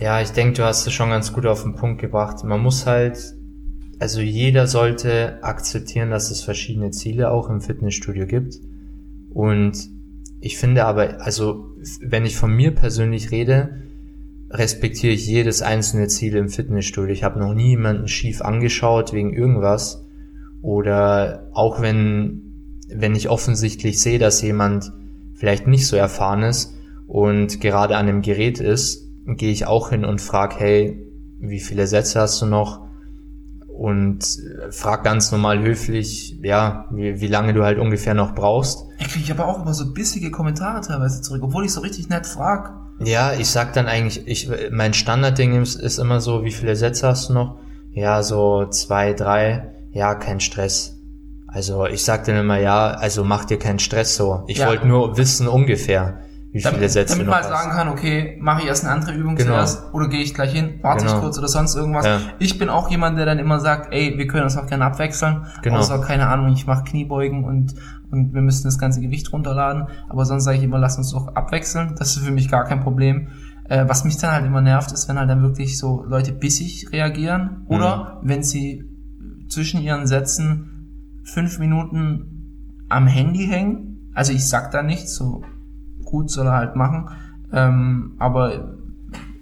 [0.00, 2.44] ja, ich denke, du hast es schon ganz gut auf den Punkt gebracht.
[2.44, 3.18] Man muss halt,
[3.98, 8.58] also jeder sollte akzeptieren, dass es verschiedene Ziele auch im Fitnessstudio gibt.
[9.30, 9.90] Und
[10.40, 13.82] ich finde aber, also wenn ich von mir persönlich rede,
[14.50, 17.12] respektiere ich jedes einzelne Ziel im Fitnessstudio.
[17.12, 20.04] Ich habe noch nie jemanden schief angeschaut wegen irgendwas.
[20.62, 24.92] Oder auch wenn, wenn ich offensichtlich sehe, dass jemand
[25.38, 26.74] vielleicht nicht so erfahren ist
[27.06, 31.06] und gerade an dem Gerät ist, gehe ich auch hin und frage, hey,
[31.38, 32.86] wie viele Sätze hast du noch?
[33.68, 34.24] Und
[34.70, 38.86] frag ganz normal höflich, ja, wie, wie lange du halt ungefähr noch brauchst.
[38.98, 42.26] Ich kriege aber auch immer so bissige Kommentare teilweise zurück, obwohl ich so richtig nett
[42.26, 42.74] frag.
[42.98, 47.06] Ja, ich sag dann eigentlich, ich, mein Standardding ist, ist immer so, wie viele Sätze
[47.06, 47.60] hast du noch?
[47.92, 49.72] Ja, so zwei, drei.
[49.92, 50.97] Ja, kein Stress.
[51.48, 54.44] Also ich sag dann immer, ja, also mach dir keinen Stress so.
[54.46, 54.68] Ich ja.
[54.68, 56.20] wollte nur wissen ungefähr,
[56.52, 58.84] wie damit, viele Sätze damit du noch Damit man sagen kann, okay, mache ich erst
[58.84, 59.52] eine andere Übung genau.
[59.52, 61.16] zuerst oder gehe ich gleich hin, warte genau.
[61.16, 62.04] ich kurz oder sonst irgendwas.
[62.04, 62.20] Ja.
[62.38, 65.46] Ich bin auch jemand, der dann immer sagt, ey, wir können uns auch gerne abwechseln.
[65.62, 65.78] Genau.
[65.78, 67.74] Außer, keine Ahnung, ich mache Kniebeugen und,
[68.10, 69.86] und wir müssen das ganze Gewicht runterladen.
[70.10, 71.94] Aber sonst sage ich immer, lass uns doch abwechseln.
[71.98, 73.28] Das ist für mich gar kein Problem.
[73.70, 76.92] Äh, was mich dann halt immer nervt, ist, wenn halt dann wirklich so Leute bissig
[76.92, 78.28] reagieren oder mhm.
[78.28, 78.84] wenn sie
[79.48, 80.77] zwischen ihren Sätzen
[81.28, 84.10] fünf Minuten am Handy hängen.
[84.14, 85.42] Also ich sag da nichts, so
[86.04, 87.08] gut soll er halt machen.
[87.52, 88.76] Ähm, aber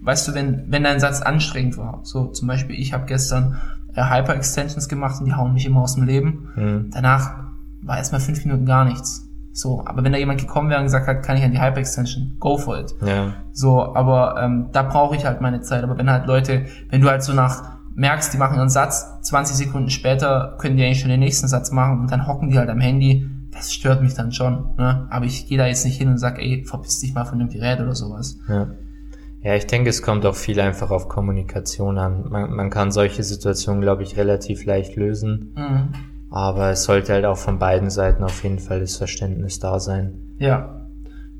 [0.02, 3.56] weißt du, wenn, wenn dein Satz anstrengend war, so zum Beispiel, ich habe gestern
[3.94, 6.48] äh, Hyper-Extensions gemacht und die hauen mich immer aus dem Leben.
[6.56, 6.90] Mhm.
[6.92, 7.46] Danach
[7.82, 9.28] war erstmal fünf Minuten gar nichts.
[9.52, 12.36] So, aber wenn da jemand gekommen wäre und gesagt hat, kann ich an die Hyper-Extension,
[12.38, 12.94] go for it.
[13.00, 13.32] Ja.
[13.52, 15.82] So, aber ähm, da brauche ich halt meine Zeit.
[15.82, 19.56] Aber wenn halt Leute, wenn du halt so nach merkst, die machen ihren Satz, 20
[19.56, 22.68] Sekunden später können die eigentlich schon den nächsten Satz machen und dann hocken die halt
[22.68, 23.28] am Handy.
[23.50, 24.74] Das stört mich dann schon.
[24.76, 25.06] Ne?
[25.10, 27.48] Aber ich gehe da jetzt nicht hin und sag, ey, verpiss dich mal von dem
[27.48, 28.38] Gerät oder sowas.
[28.48, 28.68] Ja.
[29.42, 32.28] Ja, ich denke, es kommt auch viel einfach auf Kommunikation an.
[32.28, 35.52] Man, man kann solche Situationen, glaube ich, relativ leicht lösen.
[35.56, 35.88] Mhm.
[36.30, 40.14] Aber es sollte halt auch von beiden Seiten auf jeden Fall das Verständnis da sein.
[40.38, 40.85] Ja,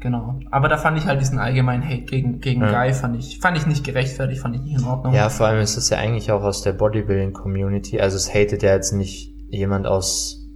[0.07, 0.38] Genau.
[0.53, 2.71] Aber da fand ich halt diesen allgemeinen Hate gegen, gegen ja.
[2.71, 5.12] Guy, fand ich, fand ich nicht gerechtfertigt, fand ich nicht in Ordnung.
[5.12, 8.01] Ja, vor allem ist es ja eigentlich auch aus der Bodybuilding-Community.
[8.01, 10.49] Also es hatet ja jetzt nicht jemand aus,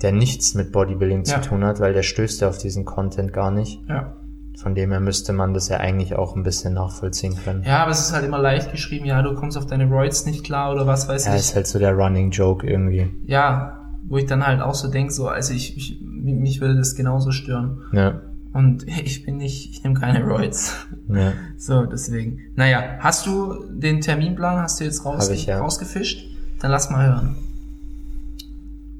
[0.00, 1.42] der nichts mit Bodybuilding ja.
[1.42, 3.82] zu tun hat, weil der stößt ja auf diesen Content gar nicht.
[3.90, 4.16] Ja.
[4.56, 7.62] Von dem her müsste man das ja eigentlich auch ein bisschen nachvollziehen können.
[7.64, 10.44] Ja, aber es ist halt immer leicht geschrieben, ja, du kommst auf deine Roids nicht
[10.44, 11.36] klar oder was weiß ja, ich.
[11.36, 13.10] Ja, ist halt so der Running Joke irgendwie.
[13.26, 16.94] Ja, wo ich dann halt auch so denke, so, also ich, ich mich würde das
[16.94, 17.82] genauso stören.
[17.92, 18.22] Ja.
[18.52, 20.74] Und ich bin nicht, ich nehme keine Roids.
[21.08, 21.32] Ja.
[21.56, 22.40] So, deswegen.
[22.56, 25.58] Naja, hast du den Terminplan, hast du jetzt raus, ich, ja.
[25.60, 26.30] rausgefischt?
[26.58, 27.36] Dann lass mal hören.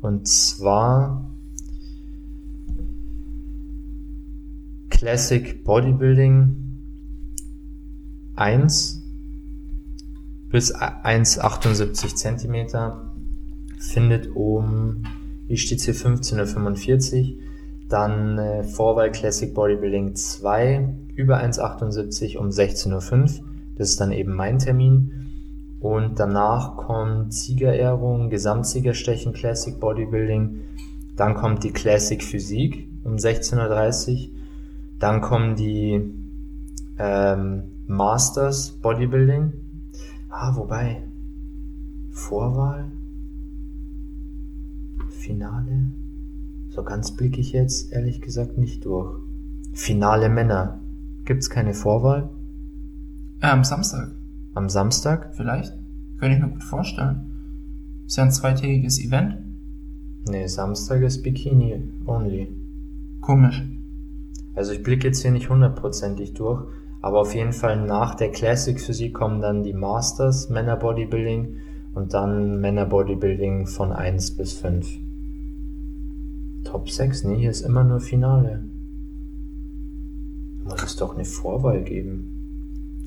[0.02, 1.30] Und zwar
[4.90, 6.56] Classic Bodybuilding
[8.36, 9.02] 1
[10.50, 13.10] bis 1,78 Zentimeter
[13.78, 15.04] findet um,
[15.48, 17.36] wie steht's hier, 15.45
[17.90, 23.44] Dann äh, Vorwahl Classic Bodybuilding 2 über 1,78 um 16.05 Uhr.
[23.76, 25.11] Das ist dann eben mein Termin.
[25.81, 30.61] Und danach kommt Siegerehrung, Gesamtsiegerstechen Classic Bodybuilding.
[31.16, 34.29] Dann kommt die Classic Physik um 16.30 Uhr.
[35.00, 36.14] Dann kommen die
[36.98, 39.53] ähm, Masters Bodybuilding.
[40.29, 41.03] Ah, wobei.
[42.11, 42.85] Vorwahl.
[45.09, 45.87] Finale.
[46.70, 49.18] So ganz blicke ich jetzt ehrlich gesagt nicht durch.
[49.72, 50.80] Finale Männer.
[51.24, 52.30] Gibt's keine Vorwahl?
[53.40, 54.12] Äh, am Samstag,
[54.54, 55.35] Am Samstag?
[55.35, 55.76] vielleicht.
[56.18, 57.33] Könnte ich mir gut vorstellen.
[58.06, 59.38] Ist ja ein zweitägiges Event.
[60.28, 62.48] Nee, Samstag ist Bikini only.
[63.20, 63.64] Komisch.
[64.54, 66.64] Also ich blicke jetzt hier nicht hundertprozentig durch,
[67.00, 71.56] aber auf jeden Fall nach der Classic Physik kommen dann die Masters Männer Bodybuilding
[71.94, 74.98] und dann Männer Bodybuilding von 1 bis 5.
[76.64, 77.24] Top 6?
[77.24, 78.62] Nee, hier ist immer nur Finale.
[80.64, 82.36] Muss es doch eine Vorwahl geben.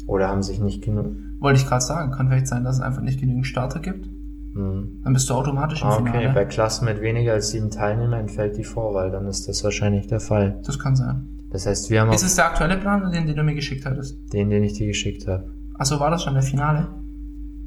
[0.07, 1.15] Oder haben sich nicht genug.
[1.39, 2.11] Wollte ich gerade sagen.
[2.11, 4.09] Kann vielleicht sein, dass es einfach nicht genügend Starter gibt.
[4.53, 4.99] Hm.
[5.03, 6.33] Dann bist du automatisch im Ah, okay, Finale.
[6.33, 10.19] bei Klassen mit weniger als sieben Teilnehmern entfällt die Vorwahl, dann ist das wahrscheinlich der
[10.19, 10.59] Fall.
[10.65, 11.27] Das kann sein.
[11.49, 14.17] Das heißt, wir haben Ist es der aktuelle Plan, den, den du mir geschickt hattest?
[14.33, 15.45] den, den ich dir geschickt habe.
[15.75, 16.87] Achso, war das schon der Finale?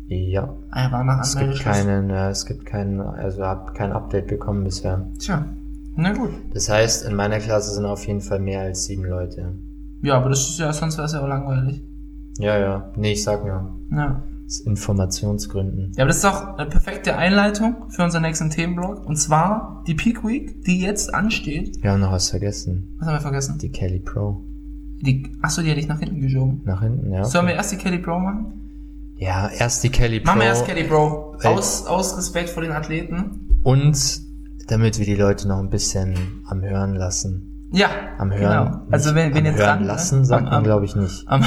[0.09, 3.90] Ja, Ah, er war nach es gibt keinen, äh, es gibt keinen, also hab kein
[3.92, 5.09] Update bekommen bisher.
[5.18, 5.44] Tja,
[5.97, 6.31] na gut.
[6.53, 9.53] Das heißt, in meiner Klasse sind auf jeden Fall mehr als sieben Leute.
[10.03, 11.83] Ja, aber das ist ja, sonst wäre es ja auch langweilig.
[12.39, 12.93] Ja, ja.
[12.97, 13.75] Nee, ich sag nur.
[13.91, 14.23] Ja.
[14.47, 15.93] Aus Informationsgründen.
[15.97, 19.07] Ja, aber das ist auch eine perfekte Einleitung für unseren nächsten Themenblock.
[19.07, 21.83] Und zwar die Peak Week, die jetzt ansteht.
[21.83, 22.95] Wir haben noch was vergessen.
[22.99, 23.59] Was haben wir vergessen?
[23.59, 24.43] Die Kelly Pro.
[25.01, 26.61] Die, achso, die hätte ich nach hinten geschoben.
[26.65, 27.25] Nach hinten, ja.
[27.25, 28.53] Sollen wir erst die Kelly Pro machen?
[29.19, 30.27] Ja, erst die Kelly Pro.
[30.29, 31.35] Machen wir erst Kelly Pro.
[31.43, 33.49] Weil- Aus, aus Respekt vor den Athleten.
[33.63, 34.21] Und
[34.67, 37.69] damit wir die Leute noch ein bisschen am Hören lassen.
[37.73, 37.89] Ja.
[38.19, 38.67] Am Hören.
[38.67, 38.83] Genau.
[38.91, 41.29] Also wenn, wenn am ihr Hören dran lassen, sagt man glaube ich nicht.
[41.29, 41.45] am,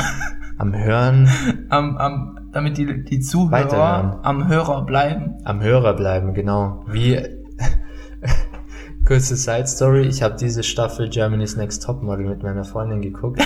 [0.58, 1.30] Am Hören,
[1.70, 5.36] am, am, damit die, die Zuhörer am Hörer bleiben.
[5.46, 6.84] am Hörer bleiben, genau.
[6.88, 7.18] Wie
[9.06, 13.42] kurze Side Story, ich habe diese Staffel Germany's Next Topmodel mit meiner Freundin geguckt.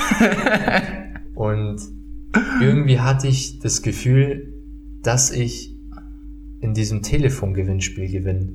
[1.35, 1.81] und
[2.59, 4.51] irgendwie hatte ich das Gefühl,
[5.03, 5.77] dass ich
[6.61, 8.53] in diesem Telefongewinnspiel gewinne.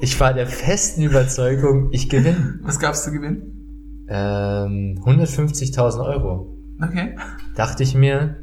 [0.00, 2.58] Ich war der festen Überzeugung, ich gewinne.
[2.62, 4.04] Was gab's zu gewinnen?
[4.08, 6.56] Ähm, 150.000 Euro.
[6.82, 7.16] Okay.
[7.54, 8.36] Dachte ich mir,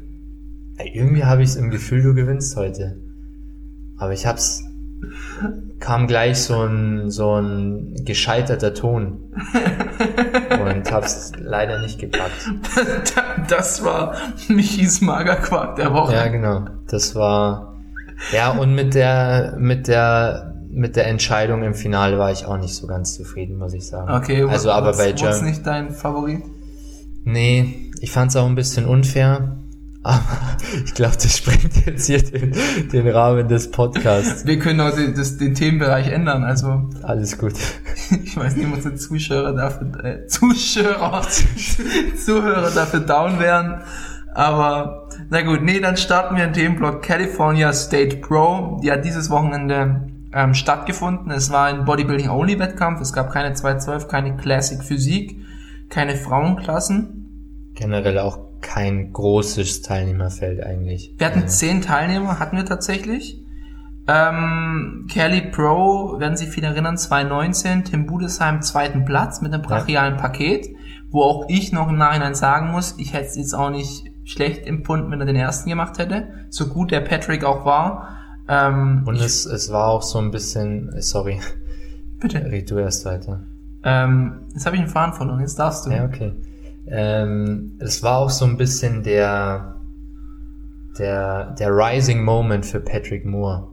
[0.92, 3.00] irgendwie habe ich es im Gefühl, du gewinnst heute.
[3.96, 4.64] Aber ich hab's,
[5.78, 9.20] kam gleich so ein, so ein gescheiterter Ton.
[10.64, 12.50] Und hab's leider nicht gepackt.
[13.48, 14.14] Das war
[14.48, 16.14] Michis Magerquark der Woche.
[16.14, 16.64] Ja, genau.
[16.86, 17.76] Das war,
[18.32, 22.74] ja, und mit der, mit der, mit der Entscheidung im Finale war ich auch nicht
[22.74, 24.10] so ganz zufrieden, muss ich sagen.
[24.10, 26.42] Okay, also aber wurd's- bei German, nicht dein Favorit?
[27.24, 29.58] Nee, ich fand's auch ein bisschen unfair.
[30.04, 30.24] Aber
[30.84, 32.52] ich glaube, das sprengt jetzt hier den,
[32.92, 34.44] den Rahmen des Podcasts.
[34.44, 36.42] Wir können auch den, das, den Themenbereich ändern.
[36.42, 37.52] Also Alles gut.
[38.24, 41.22] ich weiß nicht, ob unsere Zuschauer dafür, äh, Zuschauer,
[42.26, 43.82] Zuhörer dafür down wären.
[44.34, 48.80] Aber na gut, nee, dann starten wir den Themenblock California State Pro.
[48.82, 51.30] Die hat dieses Wochenende ähm, stattgefunden.
[51.30, 53.00] Es war ein Bodybuilding-Only-Wettkampf.
[53.00, 55.36] Es gab keine 212, keine Classic Physik,
[55.88, 57.70] keine Frauenklassen.
[57.74, 61.14] Generell auch kein großes Teilnehmerfeld eigentlich.
[61.18, 61.46] Wir hatten Ja.
[61.46, 63.38] zehn Teilnehmer, hatten wir tatsächlich.
[64.08, 70.16] Ähm, Kelly Pro, werden sich viele erinnern, 2019, Tim Budesheim zweiten Platz mit einem brachialen
[70.16, 70.68] Paket,
[71.10, 74.66] wo auch ich noch im Nachhinein sagen muss, ich hätte es jetzt auch nicht schlecht
[74.66, 78.08] empfunden, wenn er den ersten gemacht hätte, so gut der Patrick auch war.
[78.48, 81.40] Ähm, Und ich, es, es war auch so ein bisschen, sorry,
[82.20, 82.44] bitte.
[82.50, 83.40] red du erst weiter.
[83.84, 85.90] Ähm, jetzt habe ich einen Faden verloren, jetzt darfst du.
[85.90, 86.32] Ja, okay.
[86.86, 89.76] Ähm, es war auch so ein bisschen der,
[90.98, 93.68] der, der Rising Moment für Patrick Moore.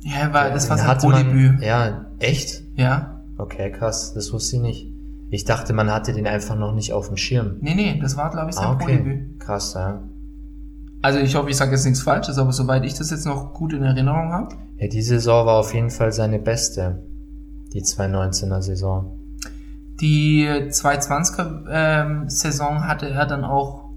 [0.00, 1.60] Ja, weil das war sein Pro-Debüt.
[1.60, 2.62] Ja, echt?
[2.76, 3.22] Ja.
[3.36, 4.92] Okay, krass, das wusste ich nicht.
[5.30, 7.56] Ich dachte, man hatte den einfach noch nicht auf dem Schirm.
[7.60, 8.96] Nee, nee, das war, glaube ich, sein Ah, okay.
[8.96, 9.40] Pro-Debüt.
[9.40, 10.02] Krass, ja.
[11.00, 13.72] Also ich hoffe, ich sage jetzt nichts Falsches, aber soweit ich das jetzt noch gut
[13.72, 17.02] in Erinnerung habe, Ja, die Saison war auf jeden Fall seine beste.
[17.72, 19.18] Die 2019er Saison.
[20.00, 23.88] Die 220er-Saison ähm, hatte er dann auch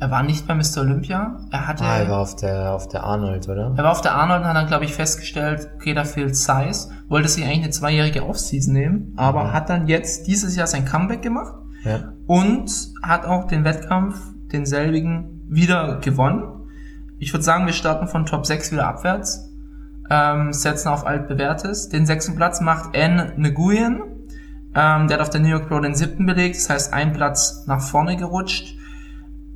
[0.00, 0.80] er war nicht bei Mr.
[0.80, 1.38] Olympia.
[1.50, 1.82] Er hatte.
[1.84, 3.72] Ah, er war auf der, auf der Arnold, oder?
[3.76, 6.90] Er war auf der Arnold und hat dann, glaube ich, festgestellt, okay, da fehlt Size.
[7.08, 9.52] Wollte sich eigentlich eine zweijährige Offseason nehmen, aber mhm.
[9.52, 11.54] hat dann jetzt dieses Jahr sein Comeback gemacht.
[11.84, 12.12] Ja.
[12.26, 12.70] Und
[13.02, 14.20] hat auch den Wettkampf,
[14.52, 16.44] denselbigen, wieder gewonnen.
[17.18, 19.50] Ich würde sagen, wir starten von Top 6 wieder abwärts.
[20.10, 21.88] Ähm, setzen auf altbewährtes.
[21.88, 23.32] Den sechsten Platz macht N.
[23.36, 24.02] Nguyen.
[24.74, 26.56] Ähm, der hat auf der New York Pro den siebten belegt.
[26.56, 28.76] Das heißt, ein Platz nach vorne gerutscht.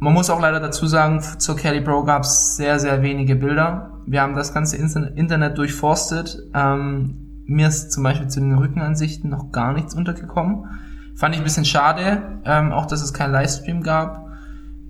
[0.01, 4.01] Man muss auch leider dazu sagen, zur Kelly Bro gab es sehr, sehr wenige Bilder.
[4.07, 6.38] Wir haben das ganze Internet durchforstet.
[6.55, 10.66] Ähm, mir ist zum Beispiel zu den Rückenansichten noch gar nichts untergekommen.
[11.16, 14.27] Fand ich ein bisschen schade, ähm, auch dass es keinen Livestream gab.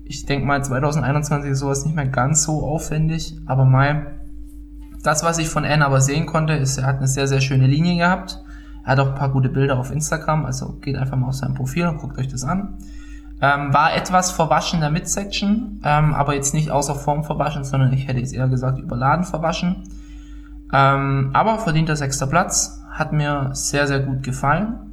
[0.09, 4.19] Ich denke mal, 2021 ist sowas nicht mehr ganz so aufwendig, aber mal,
[5.03, 7.67] das, was ich von Anne aber sehen konnte, ist, er hat eine sehr, sehr schöne
[7.67, 8.43] Linie gehabt.
[8.83, 11.53] Er hat auch ein paar gute Bilder auf Instagram, also geht einfach mal auf sein
[11.53, 12.79] Profil und guckt euch das an.
[13.39, 18.07] Ähm, war etwas verwaschen der Midsection, ähm, aber jetzt nicht außer Form verwaschen, sondern ich
[18.07, 19.83] hätte jetzt eher gesagt überladen verwaschen.
[20.73, 24.88] Ähm, aber verdienter sechster Platz, hat mir sehr, sehr gut gefallen.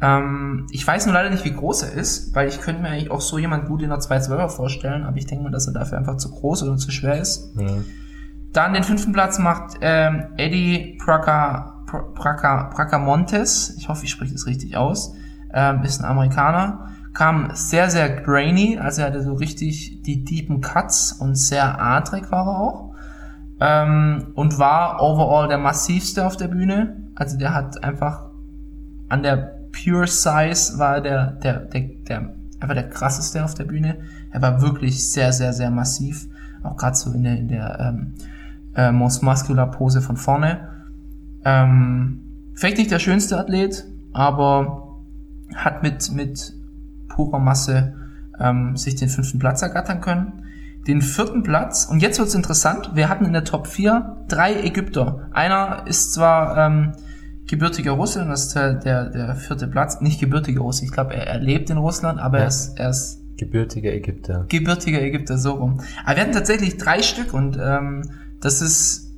[0.00, 3.10] Ähm, ich weiß nur leider nicht, wie groß er ist, weil ich könnte mir eigentlich
[3.10, 5.98] auch so jemand gut in der 212er vorstellen, aber ich denke mal, dass er dafür
[5.98, 7.56] einfach zu groß oder zu schwer ist.
[7.56, 7.84] Mhm.
[8.52, 14.46] Dann den fünften Platz macht ähm, Eddie Praca, Praca, Pracamontes, ich hoffe, ich spreche das
[14.46, 15.14] richtig aus,
[15.52, 20.60] ähm, ist ein Amerikaner kam sehr, sehr grainy, also er hatte so richtig die deepen
[20.60, 22.94] Cuts und sehr adrig war er auch.
[23.58, 27.08] Ähm, und war overall der massivste auf der Bühne.
[27.14, 28.26] Also der hat einfach
[29.08, 33.98] an der Pure Size war der, der, der, der einfach der krasseste auf der Bühne.
[34.30, 36.26] Er war wirklich sehr, sehr, sehr massiv.
[36.62, 38.14] Auch gerade so in der, in der ähm,
[38.74, 40.68] äh, Most Muscular Pose von vorne.
[41.44, 42.20] Ähm,
[42.54, 44.98] vielleicht nicht der schönste Athlet, aber
[45.54, 46.54] hat mit, mit
[47.08, 47.94] purer Masse
[48.40, 50.44] ähm, sich den fünften Platz ergattern können.
[50.86, 55.28] Den vierten Platz, und jetzt wird's interessant, wir hatten in der Top 4 drei Ägypter.
[55.32, 56.92] Einer ist zwar ähm,
[57.46, 61.14] gebürtiger Russe, und das ist der, der, der vierte Platz, nicht gebürtiger Russe, ich glaube,
[61.14, 62.44] er, er lebt in Russland, aber ja.
[62.44, 64.46] er ist, er ist gebürtiger Ägypter.
[64.48, 65.80] Gebürtiger Ägypter, so rum.
[66.04, 69.12] Aber wir hatten tatsächlich drei Stück und ähm, das ist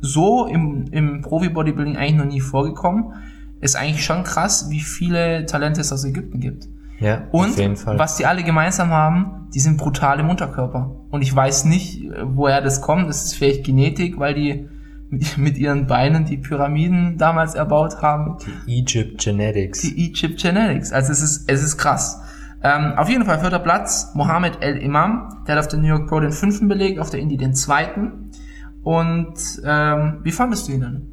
[0.00, 3.14] so im, im Profi-Bodybuilding eigentlich noch nie vorgekommen.
[3.60, 6.68] Ist eigentlich schon krass, wie viele Talente es aus Ägypten gibt.
[6.98, 7.98] Ja, und auf jeden Fall.
[7.98, 10.96] was die alle gemeinsam haben, die sind brutal im Unterkörper.
[11.10, 13.08] Und ich weiß nicht, woher das kommt.
[13.08, 14.68] Das ist vielleicht Genetik, weil die
[15.36, 18.38] mit ihren Beinen die Pyramiden damals erbaut haben.
[18.66, 19.82] Die Egypt Genetics.
[19.82, 20.92] Die Egypt Genetics.
[20.92, 22.20] Also es ist, es ist krass.
[22.62, 25.44] Ähm, auf jeden Fall vierter Platz, Mohammed El Imam.
[25.46, 28.30] Der hat auf der New York Pro den fünften belegt, auf der Indie den zweiten.
[28.82, 31.08] Und ähm, wie fandest du ihn denn?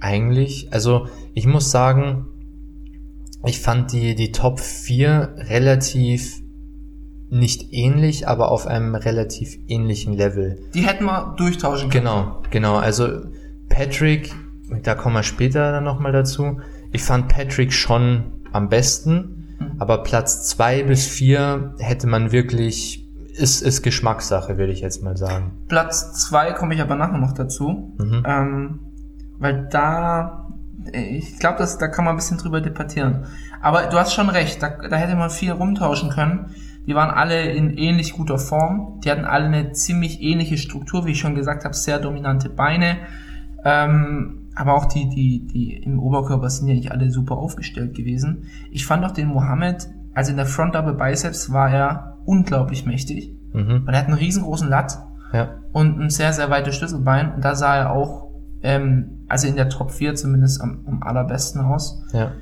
[0.00, 2.26] Eigentlich, also ich muss sagen,
[3.44, 6.39] ich fand die, die Top 4 relativ
[7.30, 10.58] nicht ähnlich, aber auf einem relativ ähnlichen Level.
[10.74, 12.04] Die hätten wir durchtauschen können.
[12.04, 12.76] Genau, genau.
[12.76, 13.22] Also
[13.68, 14.34] Patrick,
[14.82, 16.60] da kommen wir später dann nochmal dazu.
[16.92, 19.72] Ich fand Patrick schon am besten, mhm.
[19.78, 25.16] aber Platz zwei bis vier hätte man wirklich, ist, ist Geschmackssache, würde ich jetzt mal
[25.16, 25.52] sagen.
[25.68, 28.24] Platz zwei komme ich aber nachher noch dazu, mhm.
[28.26, 28.80] ähm,
[29.38, 30.46] weil da
[30.92, 33.26] ich glaube, da kann man ein bisschen drüber debattieren.
[33.60, 36.54] Aber du hast schon recht, da, da hätte man viel rumtauschen können.
[36.86, 39.00] Die waren alle in ähnlich guter Form.
[39.04, 42.96] Die hatten alle eine ziemlich ähnliche Struktur, wie ich schon gesagt habe, sehr dominante Beine.
[43.64, 48.44] Ähm, aber auch die, die, die im Oberkörper sind ja nicht alle super aufgestellt gewesen.
[48.70, 53.36] Ich fand auch den Mohammed, also in der Front Double Biceps war er unglaublich mächtig.
[53.52, 53.82] Mhm.
[53.84, 54.98] Weil er hat einen riesengroßen Lat
[55.32, 55.56] ja.
[55.72, 57.34] und ein sehr, sehr weites Schlüsselbein.
[57.34, 58.30] Und da sah er auch
[58.62, 62.02] ähm, also in der Top 4 zumindest am, am allerbesten aus.
[62.12, 62.32] Ja.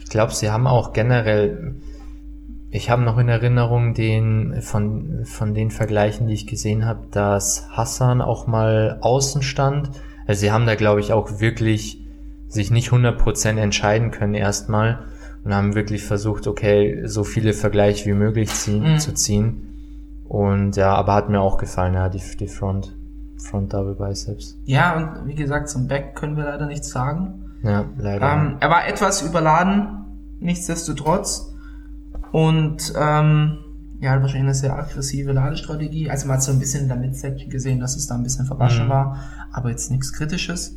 [0.00, 1.76] Ich glaube, sie haben auch generell,
[2.74, 7.68] ich habe noch in Erinnerung den von, von den Vergleichen, die ich gesehen habe, dass
[7.70, 9.90] Hassan auch mal außen stand.
[10.26, 12.04] Also sie haben da, glaube ich, auch wirklich
[12.48, 15.04] sich nicht 100% entscheiden können erstmal
[15.44, 18.98] und haben wirklich versucht, okay, so viele Vergleiche wie möglich ziehen, mhm.
[18.98, 20.24] zu ziehen.
[20.28, 22.96] Und ja, aber hat mir auch gefallen, ja, die, die Front.
[23.38, 24.58] Front Double Biceps.
[24.64, 27.52] Ja, und wie gesagt, zum Back können wir leider nichts sagen.
[27.62, 28.32] Ja, leider.
[28.32, 30.06] Ähm, er war etwas überladen,
[30.40, 31.53] nichtsdestotrotz.
[32.34, 33.58] Und ähm,
[34.00, 36.10] ja, wahrscheinlich eine sehr aggressive Ladestrategie.
[36.10, 38.44] Also man hat so ein bisschen in der Midsection gesehen, dass es da ein bisschen
[38.44, 38.90] verwaschen mhm.
[38.90, 39.20] war,
[39.52, 40.76] aber jetzt nichts Kritisches.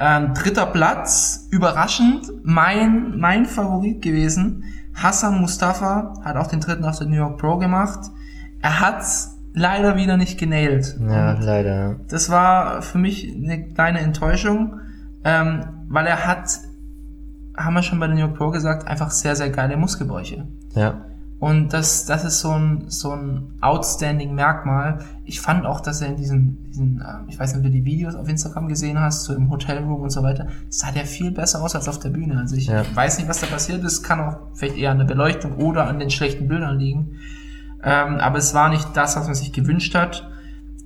[0.00, 4.64] Ähm, dritter Platz, überraschend, mein, mein Favorit gewesen.
[4.94, 8.00] Hassan Mustafa hat auch den dritten auf der New York Pro gemacht.
[8.60, 9.04] Er hat
[9.54, 10.98] leider wieder nicht genailt.
[11.08, 12.00] Ja, Und leider.
[12.08, 14.80] Das war für mich eine kleine Enttäuschung,
[15.22, 16.48] ähm, weil er hat
[17.56, 20.46] haben wir schon bei den New York Pro gesagt, einfach sehr, sehr geile Muskelbräuche.
[20.74, 21.02] Ja.
[21.38, 25.00] Und das, das ist so ein, so ein outstanding Merkmal.
[25.26, 27.84] Ich fand auch, dass er in diesen, diesen, äh, ich weiß nicht, ob du die
[27.84, 31.62] Videos auf Instagram gesehen hast, so im Hotelroom und so weiter, sah der viel besser
[31.62, 32.38] aus als auf der Bühne.
[32.38, 32.84] Also ich Ja.
[32.94, 35.98] weiß nicht, was da passiert ist, kann auch vielleicht eher an der Beleuchtung oder an
[35.98, 37.16] den schlechten Bildern liegen.
[37.84, 40.26] Ähm, aber es war nicht das, was man sich gewünscht hat.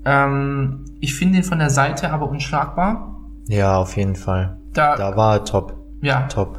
[0.04, 3.20] Ähm, ich finde ihn von der Seite aber unschlagbar.
[3.46, 4.58] Ja, auf jeden Fall.
[4.72, 5.76] Da, Da war er top.
[6.00, 6.58] Ja, Top.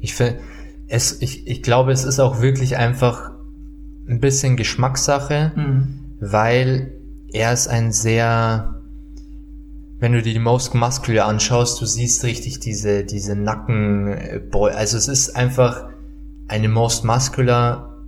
[0.00, 0.40] Ich finde,
[0.88, 3.32] es, ich, ich glaube, es ist auch wirklich einfach
[4.08, 5.98] ein bisschen Geschmackssache, mhm.
[6.20, 6.92] weil
[7.32, 8.82] er ist ein sehr,
[10.00, 14.96] wenn du dir die Most Muscular anschaust, du siehst richtig diese, diese Nacken, äh, also
[14.96, 15.88] es ist einfach
[16.48, 18.04] eine Most Muscular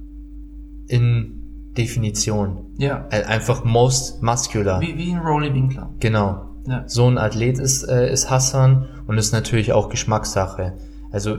[0.89, 1.37] in
[1.77, 2.67] Definition.
[2.79, 3.07] ja.
[3.09, 4.81] Einfach Most Muscular.
[4.81, 5.91] Wie, wie ein Rolly Winkler.
[6.01, 6.50] Genau.
[6.71, 6.85] Ja.
[6.87, 10.75] so ein Athlet ist, äh, ist Hassan und ist natürlich auch Geschmackssache.
[11.11, 11.37] Also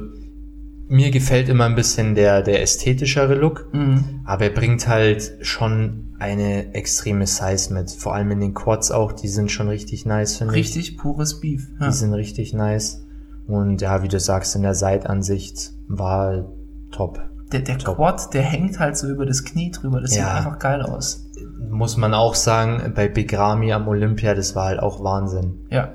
[0.89, 4.03] mir gefällt immer ein bisschen der, der ästhetischere Look, Mhm.
[4.25, 7.89] aber er bringt halt schon eine extreme Size mit.
[7.91, 10.65] Vor allem in den Quads auch, die sind schon richtig nice, finde ich.
[10.67, 11.69] Richtig pures Beef.
[11.79, 11.87] Ja.
[11.87, 13.05] Die sind richtig nice.
[13.47, 16.45] Und ja, wie du sagst, in der Seitansicht war
[16.91, 17.21] top.
[17.53, 17.95] Der, der Top.
[17.97, 19.99] Quad, der hängt halt so über das Knie drüber.
[20.01, 20.23] Das Ja.
[20.25, 21.27] sieht einfach geil aus.
[21.69, 25.59] Muss man auch sagen, bei Begrami am Olympia, das war halt auch Wahnsinn.
[25.69, 25.89] Ja.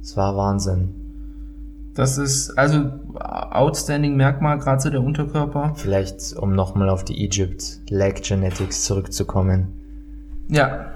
[0.00, 0.94] Das war Wahnsinn.
[1.94, 5.74] Das ist also outstanding Merkmal, gerade so der Unterkörper.
[5.74, 9.68] Vielleicht, um nochmal auf die Egypt Leg Genetics zurückzukommen.
[10.48, 10.86] Ja.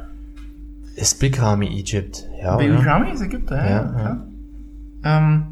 [0.97, 2.29] Ist Bikrami Egypt?
[2.41, 2.87] Ja, Baby oder?
[2.87, 3.71] Rami ist Ägypter, ja.
[3.71, 4.27] Ja, ja.
[5.19, 5.45] Ähm,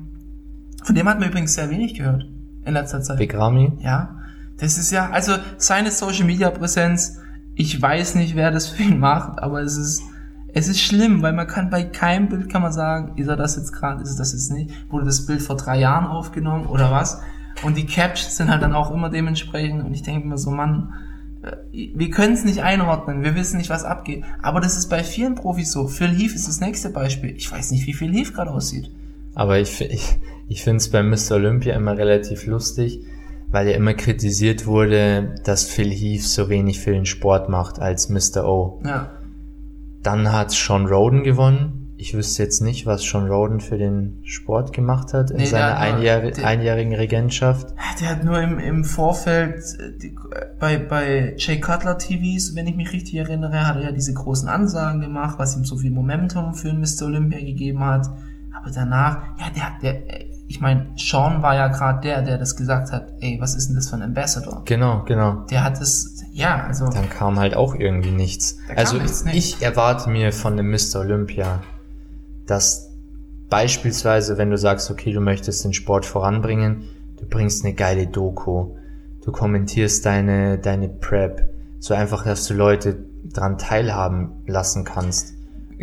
[0.82, 2.26] von dem hat man übrigens sehr wenig gehört
[2.64, 3.18] in letzter Zeit.
[3.18, 3.72] Bikrami?
[3.80, 4.16] Ja.
[4.58, 7.18] Das ist ja, also seine Social Media Präsenz,
[7.54, 10.02] ich weiß nicht, wer das für ihn macht, aber es ist,
[10.54, 13.56] es ist schlimm, weil man kann bei keinem Bild kann man sagen, ist er das
[13.56, 16.90] jetzt gerade, ist er das jetzt nicht, wurde das Bild vor drei Jahren aufgenommen oder
[16.90, 17.20] was?
[17.62, 20.94] Und die Captions sind halt dann auch immer dementsprechend und ich denke mir so, Mann,
[21.42, 24.24] äh, wir können es nicht einordnen, wir wissen nicht, was abgeht.
[24.40, 25.88] Aber das ist bei vielen Profis so.
[25.88, 27.34] Phil Heath ist das nächste Beispiel.
[27.36, 28.90] Ich weiß nicht, wie Phil Heath gerade aussieht.
[29.34, 31.36] Aber ich, ich, ich finde es bei Mr.
[31.36, 33.00] Olympia immer relativ lustig,
[33.52, 38.08] weil ja immer kritisiert wurde, dass Phil Heath so wenig für den Sport macht als
[38.08, 38.44] Mr.
[38.44, 38.80] O.
[38.84, 39.10] Ja.
[40.02, 41.78] Dann hat Sean Roden gewonnen.
[41.96, 45.78] Ich wüsste jetzt nicht, was Sean Roden für den Sport gemacht hat in Nee, seiner
[45.78, 47.72] hat nur- einjähr der- einjährigen Regentschaft.
[48.00, 50.08] Der hat nur im, im Vorfeld äh,
[50.58, 54.48] bei, bei Jay Cutler TVs, wenn ich mich richtig erinnere, hat er ja diese großen
[54.48, 57.04] Ansagen gemacht, was ihm so viel Momentum für den Mr.
[57.06, 58.08] Olympia gegeben hat.
[58.60, 62.36] Aber danach, ja, der hat, der, äh, ich meine, Sean war ja gerade der, der
[62.38, 64.62] das gesagt hat, ey, was ist denn das für ein Ambassador?
[64.66, 65.44] Genau, genau.
[65.50, 68.58] Der hat es, ja, also, Dann kam halt auch irgendwie nichts.
[68.76, 71.00] Also nichts, ich erwarte mir von dem Mr.
[71.00, 71.62] Olympia,
[72.46, 72.90] dass
[73.48, 76.88] beispielsweise, wenn du sagst, okay, du möchtest den Sport voranbringen,
[77.18, 78.74] du bringst eine geile Doku,
[79.24, 82.96] du kommentierst deine, deine Prep, so einfach, dass du Leute
[83.32, 85.34] dran teilhaben lassen kannst.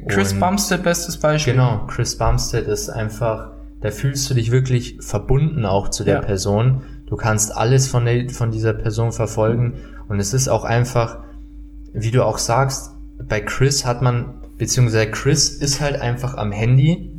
[0.07, 1.53] Chris Und- Bumstead, bestes Beispiel.
[1.53, 3.51] Genau, Chris Bumstead ist einfach,
[3.81, 6.21] da fühlst du dich wirklich verbunden auch zu der Ja.
[6.21, 6.81] Person.
[7.05, 9.73] Du kannst alles von, der, von dieser Person verfolgen
[10.07, 11.19] und es ist auch einfach,
[11.93, 12.91] wie du auch sagst,
[13.27, 17.11] bei Chris hat man, beziehungsweise Chris ist halt einfach am Handy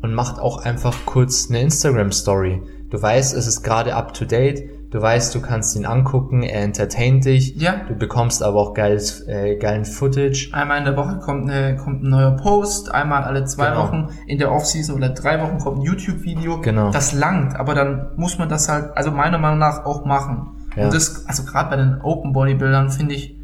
[0.00, 2.62] und macht auch einfach kurz eine Instagram-Story.
[2.90, 6.62] Du weißt, es ist gerade up to date, du weißt, du kannst ihn angucken, er
[6.62, 7.80] entertaint dich, Ja.
[7.88, 10.50] du bekommst aber auch geiles, äh, geilen Footage.
[10.52, 13.82] Einmal in der Woche kommt, eine, kommt ein neuer Post, einmal alle zwei Genau.
[13.82, 16.60] Wochen in der Offseason oder drei Wochen kommt ein YouTube-Video.
[16.60, 16.90] Genau.
[16.92, 20.48] Das langt, aber dann muss man das halt, also meiner Meinung nach auch machen.
[20.76, 20.84] Ja.
[20.84, 23.36] Und das, also gerade bei den Open Bodybuildern finde ich,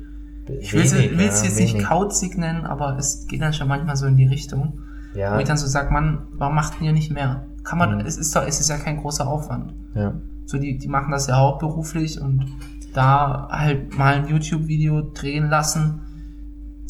[0.61, 1.87] ich will es Wenig, jetzt nicht wenig.
[1.87, 4.81] kauzig nennen, aber es geht dann schon manchmal so in die Richtung.
[5.15, 5.35] Ja.
[5.35, 7.47] Wo ich dann so sag, Mann, warum macht ihr nicht mehr?
[7.65, 8.07] Kann man, Mhm.
[8.07, 9.75] es ist doch, es ist ja kein großer Aufwand.
[9.95, 10.13] Ja.
[10.49, 12.47] So, die, die machen das ja hauptberuflich und
[12.95, 16.01] da halt mal ein YouTube-Video drehen lassen,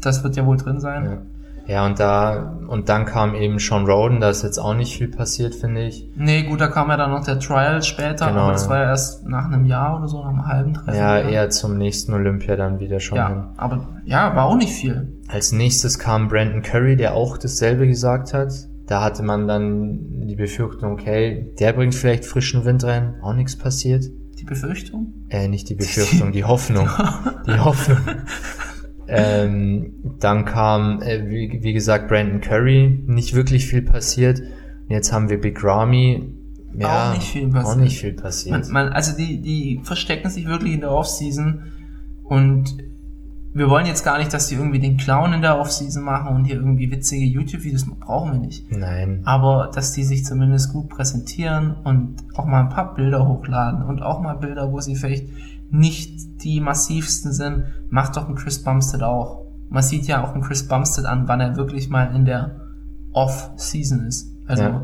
[0.00, 1.04] das wird ja wohl drin sein.
[1.04, 1.18] Ja.
[1.66, 5.08] Ja, und da, und dann kam eben Sean Roden, da ist jetzt auch nicht viel
[5.08, 6.08] passiert, finde ich.
[6.16, 8.42] Nee, gut, da kam ja dann noch der Trial später, Genau.
[8.44, 11.18] aber das war ja erst nach einem Jahr oder so, nach einem halben, dreiviertel Ja,
[11.18, 11.28] Jahr.
[11.28, 13.36] eher zum nächsten Olympia dann wieder schon hin.
[13.36, 15.12] Ja, aber ja, war auch nicht viel.
[15.26, 18.50] Als nächstes kam Brandon Curry, der auch dasselbe gesagt hat.
[18.88, 23.54] Da hatte man dann die Befürchtung, okay, der bringt vielleicht frischen Wind rein, auch nichts
[23.54, 24.04] passiert.
[24.38, 25.12] Die Befürchtung?
[25.28, 26.88] Äh, nicht die Befürchtung, die Hoffnung.
[27.46, 27.98] Die Hoffnung.
[29.10, 34.40] Ähm, dann kam, äh, wie, wie gesagt, Brandon Curry, nicht wirklich viel passiert.
[34.40, 36.34] Und jetzt haben wir Big Ramy.
[36.78, 37.66] Ja, Auch nicht viel passiert.
[37.66, 38.52] Auch nicht viel passiert.
[38.52, 41.62] Man, man, also die, die verstecken sich wirklich in der Offseason
[42.24, 42.76] und
[43.58, 46.44] wir wollen jetzt gar nicht, dass die irgendwie den Clown in der Offseason machen und
[46.44, 48.70] hier irgendwie witzige YouTube-Videos brauchen wir nicht.
[48.70, 49.22] Nein.
[49.24, 54.00] Aber dass die sich zumindest gut präsentieren und auch mal ein paar Bilder hochladen und
[54.02, 55.28] auch mal Bilder, wo sie vielleicht
[55.70, 59.42] nicht die massivsten sind, macht doch ein Chris Bumstead auch.
[59.70, 62.60] Man sieht ja auch ein Chris Bumstead an, wann er wirklich mal in der
[63.12, 64.32] Off-Season ist.
[64.46, 64.82] Also Ja.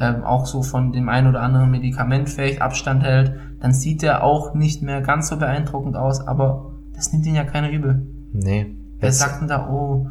[0.00, 4.24] ähm, auch so von dem einen oder anderen Medikament vielleicht Abstand hält, dann sieht er
[4.24, 8.06] auch nicht mehr ganz so beeindruckend aus, aber das nimmt ihn ja keiner übel.
[8.32, 8.74] Nee.
[8.98, 10.08] Wer sagt denn da, oh,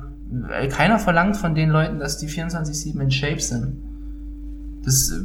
[0.69, 3.77] keiner verlangt von den Leuten, dass die 24-7 in Shape sind.
[4.83, 5.21] Das äh,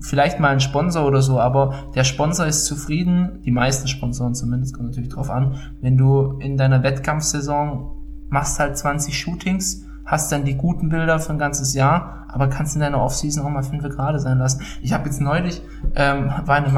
[0.00, 4.74] vielleicht mal ein Sponsor oder so, aber der Sponsor ist zufrieden, die meisten Sponsoren zumindest,
[4.74, 7.90] kommt natürlich drauf an, wenn du in deiner Wettkampfsaison
[8.28, 12.76] machst halt 20 Shootings, hast dann die guten Bilder für ein ganzes Jahr, aber kannst
[12.76, 14.62] in deiner Offseason auch mal 5 gerade sein lassen.
[14.80, 15.62] Ich habe jetzt neulich,
[15.96, 16.74] ähm, war in einem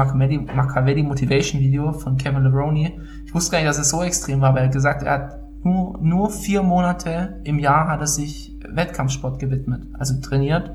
[0.55, 2.99] Machiavelli Motivation Video von Kevin Lebroni.
[3.25, 5.39] Ich wusste gar nicht, dass es so extrem war, weil er hat gesagt, er hat
[5.63, 10.71] nur, nur vier Monate im Jahr hat er sich Wettkampfsport gewidmet, also trainiert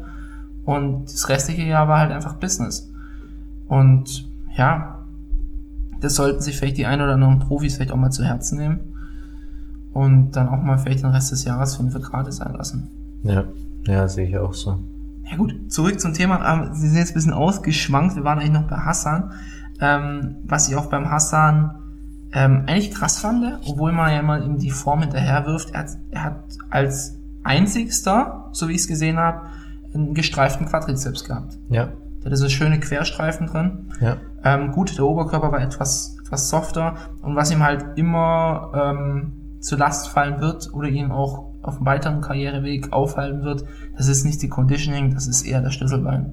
[0.65, 2.93] und das restliche Jahr war halt einfach Business.
[3.67, 5.05] Und ja,
[6.01, 8.94] das sollten sich vielleicht die ein oder anderen Profis vielleicht auch mal zu Herzen nehmen
[9.95, 12.91] und dann auch mal vielleicht den Rest des Jahres fünf gerade sein lassen.
[13.23, 13.45] Ja,
[13.87, 14.79] ja, sehe ich auch so.
[15.31, 16.45] Ja gut, zurück zum Thema.
[16.53, 18.15] Ähm, Sie sind jetzt ein bisschen ausgeschwankt.
[18.17, 19.31] Wir waren eigentlich noch bei Hassan.
[19.81, 21.75] Ähm, was ich auch beim Hassan
[22.33, 25.89] ähm, eigentlich krass fand, obwohl man ja immer ihm die Form hinterher wirft, er hat,
[26.11, 29.43] er hat als einzigster, so wie ich es gesehen habe,
[29.95, 31.59] einen gestreiften Quadrizeps gehabt.
[31.69, 31.87] Ja,
[32.19, 33.91] Der hatte so schöne Querstreifen drin.
[34.01, 39.33] ja, Ähm, gut, der Oberkörper war etwas, etwas softer und was ihm halt immer ähm,
[39.65, 43.65] zur Last fallen wird oder ihm auch auf dem weiteren Karriereweg aufhalten wird,
[43.97, 46.33] das ist nicht die Conditioning, das ist eher der Schlüsselbein.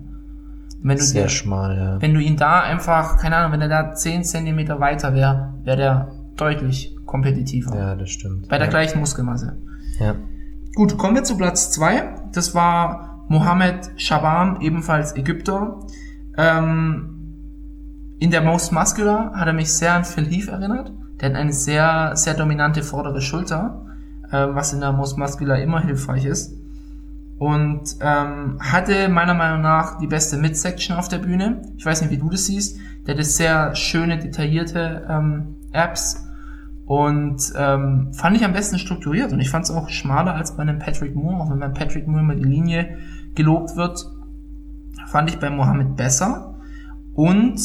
[0.83, 2.01] Wenn du, sehr dir, schmal, ja.
[2.01, 5.77] wenn du ihn da einfach, keine Ahnung, wenn er da 10 Zentimeter weiter wäre, wäre
[5.77, 7.75] der deutlich kompetitiver.
[7.75, 8.49] Ja, das stimmt.
[8.49, 8.71] Bei der ja.
[8.71, 9.57] gleichen Muskelmasse.
[9.99, 10.15] Ja,
[10.73, 12.15] Gut, kommen wir zu Platz zwei.
[12.31, 15.79] Das war Mohammed Shabam, ebenfalls Ägypter.
[16.37, 20.93] Ähm, in der Most Muscular hat er mich sehr an Phil Heath erinnert.
[21.21, 23.85] Der hat eine sehr, sehr dominante vordere Schulter,
[24.31, 26.57] ähm, was in der Most Muscular immer hilfreich ist.
[27.37, 31.61] Und ähm, hatte meiner Meinung nach die beste Midsection auf der Bühne.
[31.77, 32.77] Ich weiß nicht, wie du das siehst.
[33.07, 36.27] Der hat sehr schöne, detaillierte ähm, Apps
[36.85, 40.63] und ähm, fand ich am besten strukturiert und ich fand es auch schmaler als bei
[40.63, 42.97] einem Patrick Moore, auch wenn beim Patrick Moore immer die Linie
[43.33, 44.11] gelobt wird,
[45.07, 46.55] fand ich bei Mohammed besser.
[47.13, 47.61] Und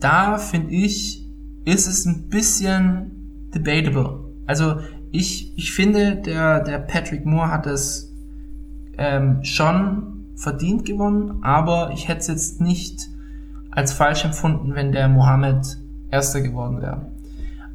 [0.00, 1.25] da finde ich,
[1.66, 4.20] ist es ein bisschen debatable.
[4.46, 4.76] Also
[5.10, 8.14] ich, ich finde, der, der Patrick Moore hat es
[8.96, 13.08] ähm, schon verdient gewonnen, aber ich hätte es jetzt nicht
[13.70, 15.78] als falsch empfunden, wenn der Mohammed
[16.10, 17.10] Erster geworden wäre.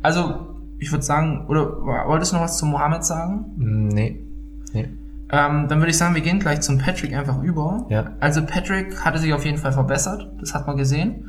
[0.02, 1.70] Also, ich würde sagen, oder
[2.08, 3.46] wolltest du noch was zu Mohammed sagen?
[3.58, 4.20] Nee,
[4.74, 4.88] nee,
[5.30, 7.86] Ähm, dann würde ich sagen, wir gehen gleich zum Patrick einfach über.
[7.90, 11.26] ja, Also Patrick hatte sich auf jeden Fall verbessert, das hat man gesehen.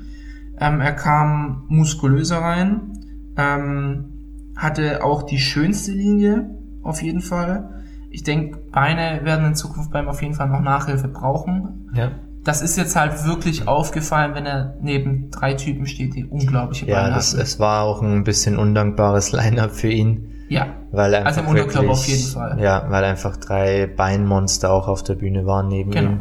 [0.62, 2.92] Ähm, er kam muskulöser rein,
[3.36, 4.04] ähm,
[4.56, 6.50] hatte auch die schönste Linie
[6.82, 7.82] auf jeden Fall.
[8.10, 11.90] Ich denke, Beine werden in Zukunft beim auf jeden Fall noch Nachhilfe brauchen.
[11.94, 12.10] ja.
[12.44, 17.10] Das ist jetzt halt wirklich aufgefallen, wenn er neben drei Typen steht, die unglaubliche Beine
[17.10, 17.42] Ja, das, hatten.
[17.42, 21.90] es war auch ein bisschen undankbares Line-Up für ihn, Ja, weil einfach Also im Unterkörper
[21.92, 22.58] auf jeden Fall.
[22.60, 26.10] Ja, weil einfach drei Beinmonster auch auf der Bühne waren neben Genau.
[26.10, 26.20] ihm.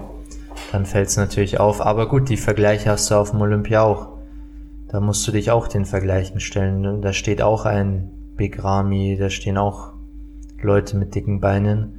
[0.72, 1.82] Dann fällt es natürlich auf.
[1.84, 4.10] Aber gut, die Vergleiche hast du auf dem Olympia auch.
[4.92, 6.82] Da musst du dich auch den Vergleichen stellen.
[6.82, 7.00] ne?
[7.02, 9.94] Da steht auch ein Big Ramy, da stehen auch
[10.62, 11.94] Leute mit dicken Beinen.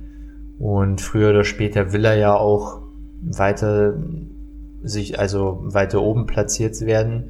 [0.59, 2.83] Und früher oder später will er ja auch
[3.23, 3.95] weiter
[4.83, 7.25] sich, also weiter oben platziert werden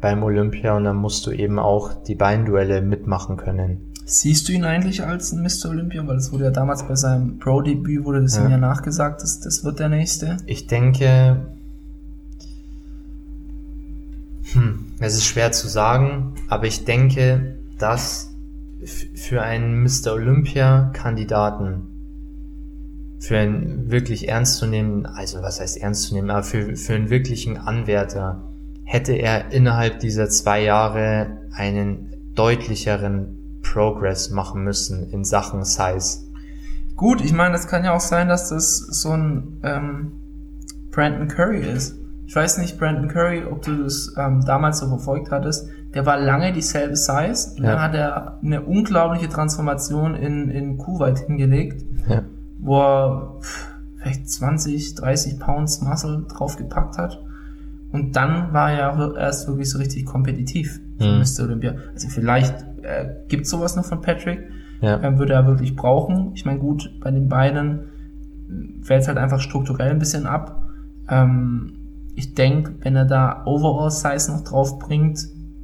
[0.00, 3.78] beim Olympia und dann musst du eben auch die Beinduelle mitmachen können.
[4.04, 5.70] Siehst du ihn eigentlich als ein Mr.
[5.70, 6.06] Olympia?
[6.06, 8.44] Weil es wurde ja damals bei seinem Pro-Debüt wurde das Ja.
[8.44, 10.36] ihm ja nachgesagt, dass das wird der nächste.
[10.46, 11.38] Ich denke,
[14.52, 18.34] hm, es ist schwer zu sagen, aber ich denke, dass
[19.14, 20.12] für einen Mr.
[20.12, 21.82] Olympia-Kandidaten,
[23.18, 28.44] für einen wirklich ernstzunehmenden, also was heißt ernstzunehmenden, aber für, für einen wirklichen Anwärter,
[28.84, 36.20] hätte er innerhalb dieser zwei Jahre einen deutlicheren Progress machen müssen in Sachen Size.
[36.94, 40.12] Gut, ich meine, das kann ja auch sein, dass das so ein ähm,
[40.92, 41.96] Brandon Curry ist.
[42.26, 45.68] Ich weiß nicht, Brandon Curry, ob du das ähm, damals so verfolgt hattest.
[45.94, 47.54] Der war lange dieselbe Size.
[47.56, 47.70] Und Ja.
[47.72, 52.22] dann hat er eine unglaubliche Transformation in, in Kuwait hingelegt, Ja.
[52.58, 53.34] wo er
[53.96, 57.22] vielleicht 20, 30 Pounds Muscle draufgepackt hat.
[57.92, 61.20] Und dann war er erst wirklich so richtig kompetitiv für Mhm.
[61.20, 61.44] Mr.
[61.44, 61.74] Olympia.
[61.94, 64.40] Also vielleicht äh, gibt sowas noch von Patrick.
[64.82, 65.00] Ja.
[65.02, 66.32] ähm, würde er wirklich brauchen.
[66.34, 67.80] Ich meine, gut, bei den Beinen
[68.82, 70.68] fällt es halt einfach strukturell ein bisschen ab.
[71.08, 71.72] Ähm,
[72.16, 75.20] ich denke, wenn er da Overall-Size noch drauf bringt,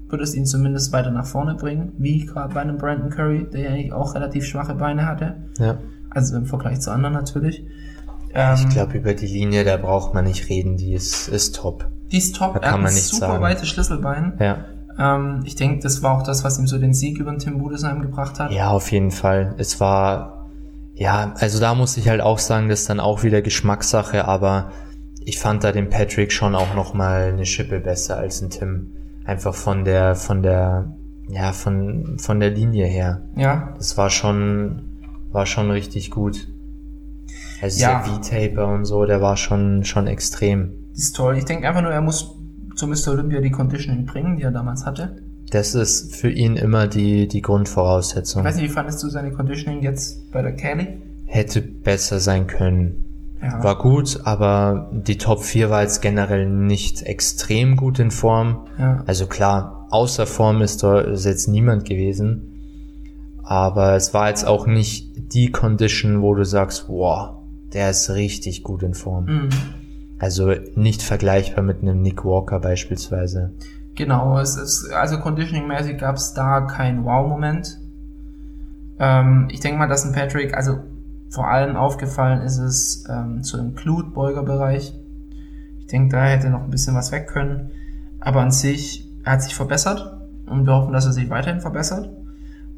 [0.09, 3.61] würde es ihn zumindest weiter nach vorne bringen, wie gerade bei einem Brandon Curry, der
[3.63, 5.37] ja eigentlich auch relativ schwache Beine hatte.
[5.59, 5.79] Ja.
[6.11, 7.65] Also im Vergleich zu anderen natürlich.
[8.35, 11.89] Ähm, Ich glaube, über die Linie, da braucht man nicht reden, die ist, ist top.
[12.11, 12.55] die ist top.
[12.55, 13.43] da Er kann man nichts super sagen.
[13.43, 14.35] weites Schlüsselbein.
[14.39, 14.59] Ja.
[14.99, 17.57] Ähm, ich denke, das war auch das, was ihm so den Sieg über den Tim
[17.59, 18.53] Budesheim gebracht hat.
[18.53, 19.55] Ja, auf jeden Fall.
[19.57, 20.51] Es war,
[20.95, 24.71] ja, also da muss ich halt auch sagen, das ist dann auch wieder Geschmackssache, aber
[25.27, 28.93] ich fand da den Patrick schon auch noch mal eine Schippe besser als den Tim.
[29.25, 30.97] Einfach von der, von der,
[31.29, 33.23] ja, von, von der Linie her.
[33.37, 34.83] Ja, Das war schon,
[35.31, 36.49] war schon richtig gut.
[37.61, 38.03] Also Ja.
[38.03, 40.73] der V-Taper und so, der war schon, schon extrem.
[40.93, 41.37] das ist toll.
[41.39, 42.35] Ich denke einfach nur, er muss
[42.75, 43.13] zu Mr.
[43.13, 45.23] Olympia die Conditioning bringen, die er damals hatte.
[45.51, 48.43] Das ist für ihn immer die, die Ich Grundvoraussetzung.
[48.43, 51.01] weiß nicht, wie fandest du seine Conditioning jetzt bei der Kelly?
[51.27, 53.05] Hätte besser sein können.
[53.43, 53.63] Ja.
[53.63, 58.67] War gut, aber die Top 4 war jetzt generell nicht extrem gut in Form.
[58.79, 59.03] ja.
[59.07, 62.49] Also klar, außer Form ist da ist jetzt niemand gewesen.
[63.43, 67.31] Aber es war jetzt auch nicht die Condition, wo du sagst, wow,
[67.73, 69.25] der ist richtig gut in Form.
[69.25, 69.49] Mhm.
[70.19, 73.53] Also nicht vergleichbar mit einem Nick Walker beispielsweise.
[73.97, 77.79] Genau, es ist, also conditioning-mäßig gab es da keinen Wow-Moment.
[79.01, 80.79] Ähm, ich denke mal, dass ein Patrick, also
[81.33, 84.95] vor allem aufgefallen ist es ähm, so im Glut-Beuger-Bereich.
[85.81, 87.71] Ich denke, da hätte noch ein bisschen was weg können.
[88.21, 92.11] Aber an sich, er hat sich verbessert und wir hoffen, dass er sich weiterhin verbessert.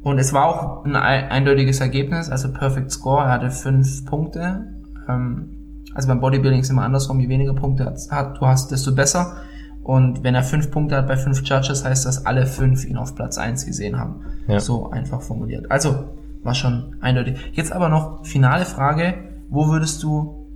[0.03, 3.25] Und es war auch ein ei- eindeutiges Ergebnis, also Perfect Score.
[3.25, 4.67] Er hatte fünf Punkte.
[5.09, 5.49] Ähm,
[5.93, 9.37] also beim Bodybuilding ist immer andersrum, je weniger Punkte hat, hat- du hast, desto besser.
[9.83, 13.15] Und wenn er fünf Punkte hat bei fünf Judges, heißt das, alle fünf ihn auf
[13.17, 14.21] Platz eins gesehen haben.
[14.47, 14.61] Ja.
[14.61, 15.71] So einfach formuliert.
[15.71, 16.05] Also,
[16.45, 17.39] war schon eindeutig.
[17.53, 19.15] Jetzt aber noch finale Frage.
[19.49, 20.47] Wo würdest du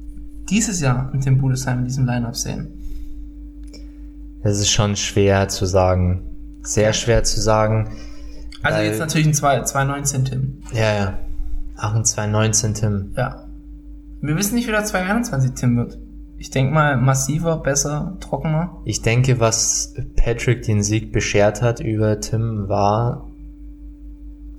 [0.49, 2.69] dieses Jahr einen Tim Budesheim in diesem Lineup sehen?
[4.43, 6.23] Das ist schon schwer zu sagen.
[6.63, 7.89] Sehr schwer zu sagen.
[8.63, 10.59] Also jetzt natürlich ein 2 219 Tim.
[10.73, 11.19] Ja, ja.
[11.77, 13.13] Ach, ein 219 Tim.
[13.17, 13.47] Ja.
[14.21, 15.99] Wir wissen nicht, wie der 221 Tim wird.
[16.39, 18.77] Ich denke mal massiver, besser, trockener.
[18.85, 23.29] Ich denke, was Patrick den Sieg beschert hat über Tim, war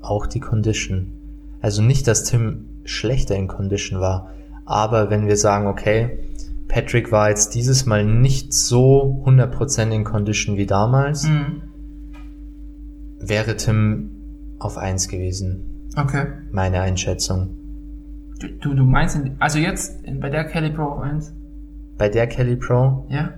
[0.01, 1.18] auch die Condition.
[1.61, 4.29] Also nicht, dass Tim schlechter in Condition war,
[4.65, 6.19] aber wenn wir sagen, okay,
[6.67, 11.61] Patrick war jetzt dieses Mal nicht so 100% in Condition wie damals, Mhm.
[13.19, 14.11] wäre Tim
[14.59, 15.63] auf 1 gewesen.
[15.97, 16.27] Okay.
[16.51, 17.49] Meine Einschätzung.
[18.61, 21.33] Du, du, meinst, in, also jetzt in, bei der Kelly Pro auf 1?
[21.97, 23.33] Bei der Kelly Pro, Ja.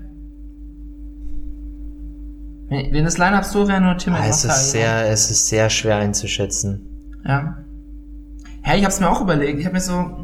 [2.69, 5.69] Wenn, wenn das Lineup so wäre, nur Tim ah, es ist sehr, es ist sehr
[5.69, 6.87] schwer einzuschätzen.
[7.25, 7.57] Ja.
[8.65, 9.59] Ja, ich hab's mir auch überlegt.
[9.59, 10.17] Ich habe mir so,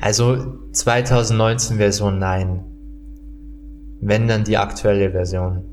[0.00, 2.64] Also 2019 Version nein.
[4.00, 5.64] Wenn dann die aktuelle Version.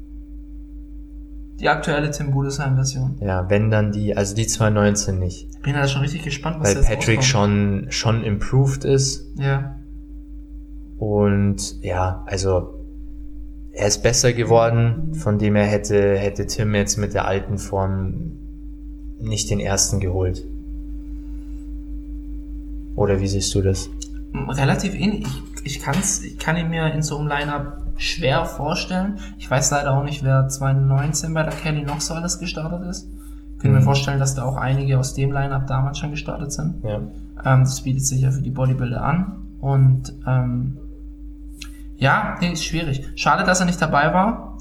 [1.59, 3.15] die aktuelle Tim Budesheim Version.
[3.19, 5.49] Ja, wenn dann die, also die 2019 nicht.
[5.63, 7.25] Bin da schon richtig gespannt, was Weil jetzt Patrick rauskommt.
[7.25, 9.31] schon, schon improved ist.
[9.39, 9.75] Ja.
[10.99, 12.73] Und ja, also
[13.71, 18.33] er ist besser geworden, von dem er hätte, hätte Tim jetzt mit der alten Form
[19.19, 20.45] nicht den ersten geholt.
[22.97, 23.89] Oder wie siehst du das?
[24.33, 25.25] Relativ ähnlich.
[25.63, 29.19] Ich, ich, kann's, ich kann ihn mir in so einem Lineup schwer vorstellen.
[29.37, 33.07] Ich weiß leider auch nicht, wer 2019 bei der Kelly noch so alles gestartet ist.
[33.55, 33.83] Ich kann mir Mhm.
[33.83, 36.83] vorstellen, dass da auch einige aus dem Lineup damals schon gestartet sind.
[36.83, 36.95] Ja.
[37.45, 39.37] Ähm, das bietet sich ja für die Bodybuilder an.
[39.61, 40.77] Und ähm,
[41.97, 43.07] ja, nee, ist schwierig.
[43.15, 44.57] Schade, dass er nicht dabei war.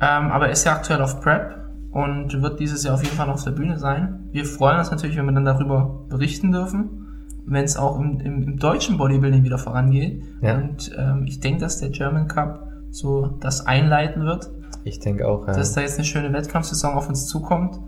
[0.00, 1.54] Ähm, aber er ist ja aktuell auf Prep
[1.90, 4.28] und wird dieses Jahr auf jeden Fall noch auf der Bühne sein.
[4.32, 7.07] Wir freuen uns natürlich, wenn wir dann darüber berichten dürfen,
[7.50, 10.22] wenn es auch im, im, im deutschen Bodybuilding wieder vorangeht.
[10.40, 10.56] Ja.
[10.56, 14.50] Und ähm, ich denke, dass der German Cup so das einleiten wird,
[14.84, 15.54] Ich denke auch, ja.
[15.54, 17.78] dass da jetzt eine schöne Wettkampfsaison auf uns zukommt,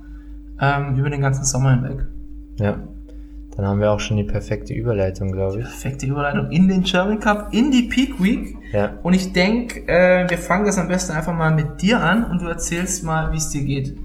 [0.60, 2.06] ähm, über den ganzen Sommer hinweg.
[2.58, 2.78] ja.
[3.56, 5.64] Dann haben wir auch schon die perfekte Überleitung, glaube ich.
[5.64, 8.56] Perfekte Überleitung in den German Cup, in die Peak Week.
[8.72, 8.94] Ja.
[9.02, 12.40] Und ich denke, äh, wir fangen das am besten einfach mal mit dir an und
[12.40, 13.98] du erzählst mal, wie es dir geht.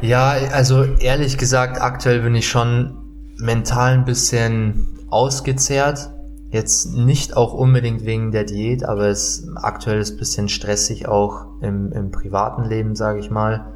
[0.00, 2.96] Ja, also ehrlich gesagt, aktuell bin ich schon
[3.38, 6.10] mental ein bisschen ausgezehrt.
[6.50, 11.46] Jetzt nicht auch unbedingt wegen der Diät, aber es aktuell ist ein bisschen stressig auch
[11.60, 13.72] im, im privaten Leben, sage ich mal.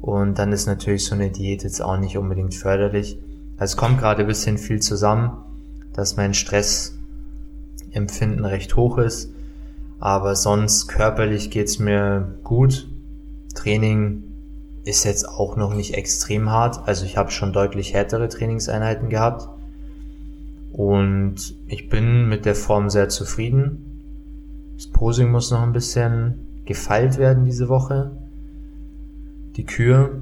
[0.00, 3.18] Und dann ist natürlich so eine Diät jetzt auch nicht unbedingt förderlich.
[3.56, 5.30] Also es kommt gerade ein bisschen viel zusammen,
[5.92, 9.32] dass mein Stressempfinden recht hoch ist.
[9.98, 12.86] Aber sonst körperlich geht's mir gut.
[13.54, 14.24] Training
[14.86, 16.86] ist jetzt auch noch nicht extrem hart.
[16.86, 19.48] Also ich habe schon deutlich härtere Trainingseinheiten gehabt.
[20.72, 24.00] Und ich bin mit der Form sehr zufrieden.
[24.76, 28.12] Das Posing muss noch ein bisschen gefeilt werden diese Woche.
[29.56, 30.20] Die Kür.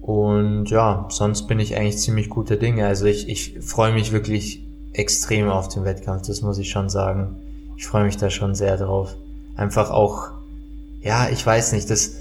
[0.00, 2.86] Und ja, sonst bin ich eigentlich ziemlich guter Dinge.
[2.86, 7.34] Also ich, ich freue mich wirklich extrem auf den Wettkampf, das muss ich schon sagen.
[7.76, 9.16] Ich freue mich da schon sehr drauf.
[9.56, 10.30] Einfach auch,
[11.02, 12.18] ja, ich weiß nicht, das,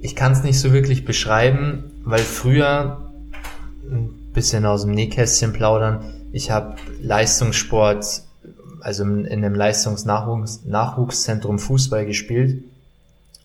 [0.00, 3.02] ich kann es nicht so wirklich beschreiben, weil früher
[3.90, 6.12] ein bisschen aus dem Nähkästchen plaudern.
[6.32, 8.22] Ich habe Leistungssport,
[8.80, 12.62] also in einem Leistungsnachwuchszentrum Fußball gespielt.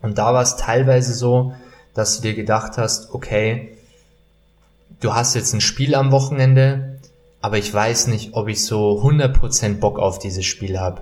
[0.02, 1.54] Und da war es teilweise so,
[1.93, 3.78] dass du dir gedacht hast, okay,
[4.99, 6.99] du hast jetzt ein Spiel am Wochenende,
[7.41, 11.02] aber ich weiß nicht, ob ich so 100% Bock auf dieses Spiel habe.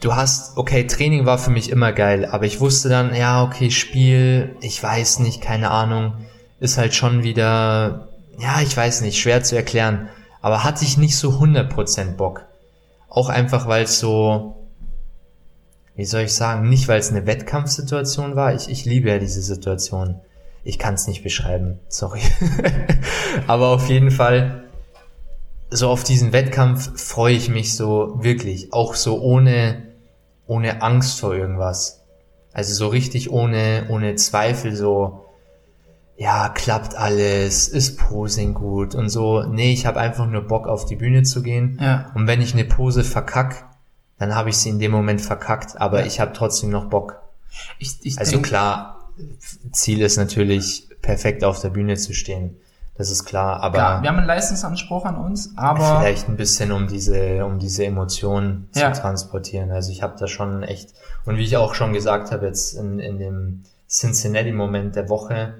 [0.00, 3.70] Du hast, okay, Training war für mich immer geil, aber ich wusste dann, ja, okay,
[3.70, 6.14] Spiel, ich weiß nicht, keine Ahnung,
[6.58, 10.08] ist halt schon wieder, ja, ich weiß nicht, schwer zu erklären,
[10.40, 12.46] aber hatte ich nicht so 100% Bock.
[13.10, 14.56] Auch einfach, weil es so,
[15.96, 19.42] wie soll ich sagen, nicht weil es eine Wettkampfsituation war, ich, ich liebe ja diese
[19.42, 20.18] Situation.
[20.64, 22.22] Ich kann es nicht beschreiben, sorry.
[23.46, 24.64] aber auf jeden Fall,
[25.68, 29.89] so auf diesen Wettkampf freue ich mich so wirklich, auch so ohne,
[30.50, 32.02] ohne Angst vor irgendwas.
[32.52, 35.26] Also so richtig ohne, ohne Zweifel, so,
[36.16, 39.44] ja, klappt alles, ist Posing gut und so.
[39.44, 41.78] Nee, ich habe einfach nur Bock auf die Bühne zu gehen.
[41.80, 42.10] Ja.
[42.16, 43.68] Und wenn ich eine Pose verkack,
[44.18, 47.22] dann habe ich sie in dem Moment verkackt, aber ich habe trotzdem noch Bock.
[47.78, 49.12] Ich, ich also klar,
[49.70, 52.56] Ziel ist natürlich, perfekt auf der Bühne zu stehen.
[52.96, 53.78] Das ist klar, aber.
[53.78, 56.00] Ja, wir haben einen Leistungsanspruch an uns, aber.
[56.00, 58.92] Vielleicht ein bisschen, um diese, um diese Emotionen ja.
[58.92, 59.70] zu transportieren.
[59.70, 60.92] Also ich habe da schon echt,
[61.24, 65.54] und wie ich auch schon gesagt habe, jetzt in, in dem Cincinnati-Moment der Woche,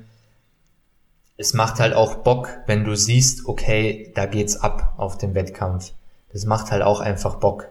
[1.36, 5.92] es macht halt auch Bock, wenn du siehst, okay, da geht's ab auf dem Wettkampf.
[6.32, 7.70] Das macht halt auch einfach Bock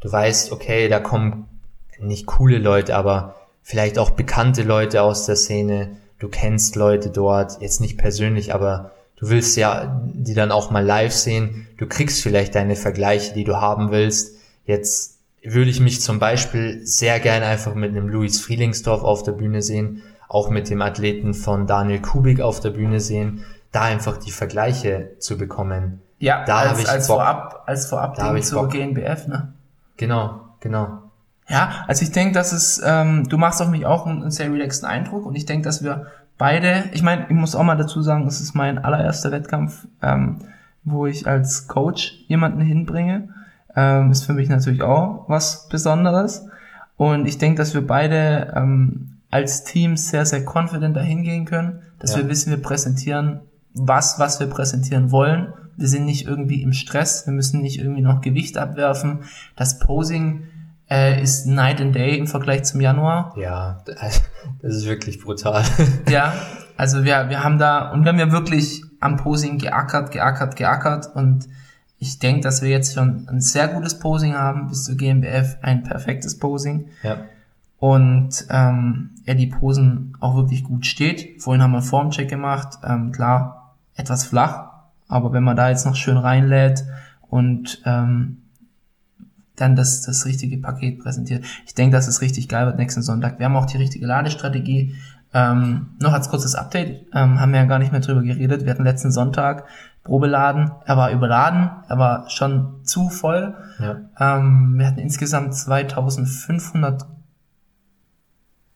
[0.00, 1.48] du weißt, okay, da kommen
[1.98, 5.96] nicht coole Leute, aber vielleicht auch bekannte Leute aus der Szene.
[6.18, 10.84] Du kennst Leute dort, jetzt nicht persönlich, aber du willst ja die dann auch mal
[10.84, 11.66] live sehen.
[11.76, 14.36] Du kriegst vielleicht deine Vergleiche, die du haben willst.
[14.64, 19.32] Jetzt würde ich mich zum Beispiel sehr gerne einfach mit einem Luis Frielingsdorf auf der
[19.32, 24.16] Bühne sehen, auch mit dem Athleten von Daniel Kubik auf der Bühne sehen, da einfach
[24.16, 26.00] die Vergleiche zu bekommen.
[26.18, 27.16] Ja, da als, ich als Bock.
[27.16, 28.72] vorab, als vorab da zur Bock.
[28.72, 29.52] GNBF, ne?
[29.96, 31.02] Genau, genau.
[31.48, 34.50] Ja, also ich denke, dass es, ähm, du machst auf mich auch einen, einen sehr
[34.52, 36.06] relaxten Eindruck und ich denke, dass wir
[36.38, 40.38] beide, ich meine, ich muss auch mal dazu sagen, es ist mein allererster Wettkampf, ähm,
[40.84, 43.28] wo ich als Coach jemanden hinbringe.
[43.74, 46.46] Ähm, ist für mich natürlich auch was Besonderes.
[46.96, 51.80] Und ich denke, dass wir beide ähm, als Team sehr, sehr confident dahin gehen können,
[51.98, 52.22] dass ja.
[52.22, 53.40] wir wissen, wir präsentieren
[53.74, 58.00] was, was wir präsentieren wollen wir sind nicht irgendwie im Stress, wir müssen nicht irgendwie
[58.00, 59.20] noch Gewicht abwerfen.
[59.56, 60.44] Das Posing
[60.90, 63.34] äh, ist Night and Day im Vergleich zum Januar.
[63.36, 64.22] Ja, das
[64.62, 65.64] ist wirklich brutal.
[66.08, 66.32] ja,
[66.76, 71.14] also wir, wir haben da, und wir haben ja wirklich am Posing geackert, geackert, geackert
[71.14, 71.48] und
[71.98, 75.82] ich denke, dass wir jetzt schon ein sehr gutes Posing haben, bis zur GmbF ein
[75.82, 76.88] perfektes Posing.
[77.02, 77.18] Ja.
[77.78, 81.42] Und ähm, er die Posen auch wirklich gut steht.
[81.42, 84.70] Vorhin haben wir einen Formcheck gemacht, ähm, klar, etwas flach,
[85.08, 86.84] aber wenn man da jetzt noch schön reinlädt
[87.28, 88.42] und ähm,
[89.56, 91.44] dann das, das richtige Paket präsentiert.
[91.66, 93.38] Ich denke, dass es richtig geil wird nächsten Sonntag.
[93.38, 94.94] Wir haben auch die richtige Ladestrategie.
[95.34, 98.64] Ähm, noch als kurzes Update, ähm, haben wir ja gar nicht mehr drüber geredet.
[98.64, 99.64] Wir hatten letzten Sonntag
[100.02, 100.70] Probeladen.
[100.84, 103.54] Er war überladen, er war schon zu voll.
[103.80, 103.96] Ja.
[104.18, 107.06] Ähm, wir hatten insgesamt 2500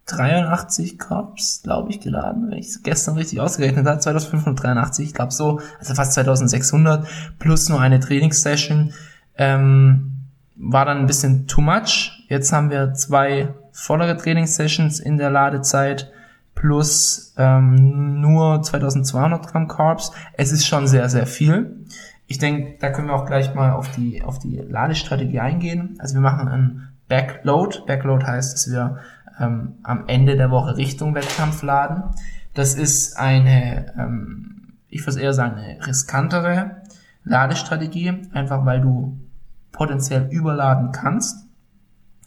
[0.07, 4.01] 83 Cups, glaube ich, geladen, wenn ich es gestern richtig ausgerechnet habe.
[4.01, 7.07] 2583, ich glaube so, also fast 2600
[7.39, 8.93] plus nur eine Trainingssession.
[9.37, 10.20] Ähm,
[10.61, 12.25] war dann ein bisschen too much.
[12.29, 16.13] Jetzt haben wir zwei vollere Trainingssessions in der Ladezeit
[16.55, 20.13] plus ähm, nur 2200 Gramm Carbs.
[20.35, 21.87] Es ist schon sehr, sehr viel.
[22.27, 25.97] Ich denke, da können wir auch gleich mal auf die, auf die Ladestrategie eingehen.
[25.99, 27.79] Also wir machen einen Backload.
[27.87, 28.99] Backload heißt, dass wir
[29.41, 32.05] ähm, am Ende der Woche Richtung Wettkampf laden.
[32.53, 36.83] Das ist eine, ähm, ich würde eher sagen, eine riskantere
[37.25, 39.19] Ladestrategie, einfach weil du
[39.73, 41.47] potenziell überladen kannst.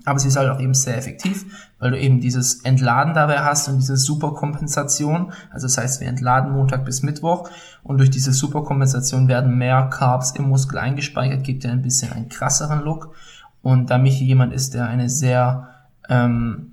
[0.06, 1.46] Aber sie ist halt auch eben sehr effektiv,
[1.80, 5.32] weil du eben dieses Entladen dabei hast und diese Superkompensation.
[5.50, 7.50] Also das heißt, wir entladen Montag bis Mittwoch
[7.84, 12.28] und durch diese Superkompensation werden mehr Carbs im Muskel eingespeichert, gibt ja ein bisschen einen
[12.28, 13.16] krasseren Look.
[13.62, 15.70] Und da Michi jemand ist, der eine sehr
[16.10, 16.72] ähm,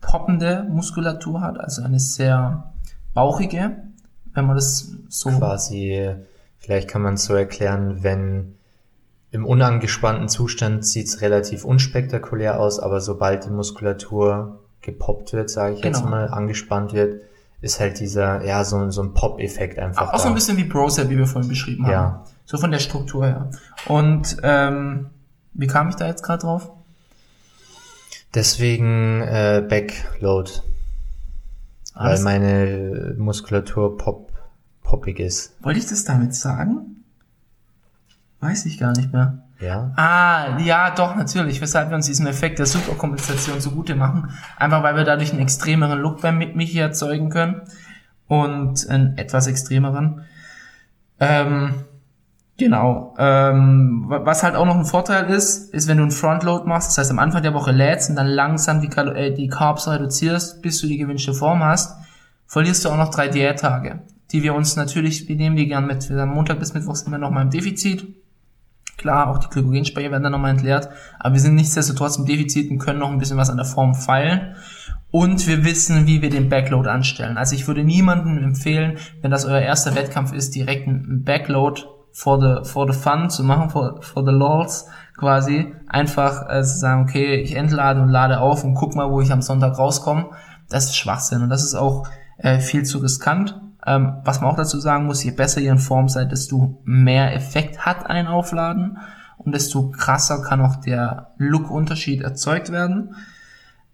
[0.00, 2.72] poppende Muskulatur hat, also eine sehr
[3.14, 3.76] bauchige,
[4.34, 6.14] wenn man das so quasi,
[6.58, 8.56] vielleicht kann man es so erklären, wenn
[9.36, 15.82] im unangespannten Zustand sieht's relativ unspektakulär aus, aber sobald die Muskulatur gepoppt wird, sage ich
[15.82, 15.98] Genau.
[15.98, 17.20] jetzt mal, angespannt wird,
[17.60, 20.28] ist halt dieser, ja, so, so ein Pop-Effekt einfach auch so da.
[20.30, 21.92] ein bisschen wie Brosep, wie wir vorhin beschrieben haben.
[21.92, 22.24] Ja.
[22.46, 23.50] So von der Struktur her.
[23.86, 25.10] Und ähm,
[25.52, 26.70] wie kam ich da jetzt gerade drauf?
[28.34, 30.50] Deswegen äh, Backload,
[31.94, 34.30] weil Alles- meine Muskulatur pop,
[34.82, 35.54] poppig ist.
[35.62, 36.95] Wollte ich das damit sagen?
[38.46, 39.38] Weiß ich gar nicht mehr.
[39.60, 41.60] Ja, Ah, ja, doch, natürlich.
[41.62, 44.30] Weshalb wir uns diesen Effekt der Superkompensation zugute machen.
[44.58, 47.62] Einfach weil wir dadurch einen extremeren Look beim Mi- Michi erzeugen können.
[48.28, 50.22] Und einen etwas extremeren.
[51.20, 51.74] Ähm,
[52.58, 53.14] genau.
[53.18, 56.88] Ähm, wa- was halt auch noch ein Vorteil ist, ist, wenn du einen Frontload machst,
[56.88, 59.88] das heißt am Anfang der Woche lädst und dann langsam die, Kalo äh, die Carbs
[59.88, 61.96] reduzierst, bis du die gewünschte Form hast,
[62.46, 64.00] verlierst du auch noch drei Diättage,
[64.32, 66.08] die wir uns natürlich, wir nehmen die gern mit.
[66.10, 68.06] Wir haben Montag bis Mittwoch sind wir nochmal im Defizit.
[68.96, 70.88] Klar, auch die Glykogenspeicher werden dann nochmal entleert,
[71.18, 73.94] aber wir sind nichtsdestotrotz im Defizit und können noch ein bisschen was an der Form
[73.94, 74.56] feilen.
[75.10, 77.36] Und wir wissen, wie wir den Backload anstellen.
[77.36, 81.82] Also ich würde niemandem empfehlen, wenn das euer erster Wettkampf ist, direkt einen Backload
[82.12, 85.74] for the, for the fun zu machen, for, for the lols quasi.
[85.88, 89.32] Einfach äh, zu sagen, okay, ich entlade und lade auf und guck mal, wo ich
[89.32, 90.30] am Sonntag rauskomme.
[90.68, 93.60] Das ist Schwachsinn und das ist auch äh, viel zu riskant.
[93.86, 97.34] Ähm, was man auch dazu sagen muss, je besser ihr in Form seid, desto mehr
[97.34, 98.98] Effekt hat ein Aufladen
[99.38, 103.14] und desto krasser kann auch der Look-Unterschied erzeugt werden.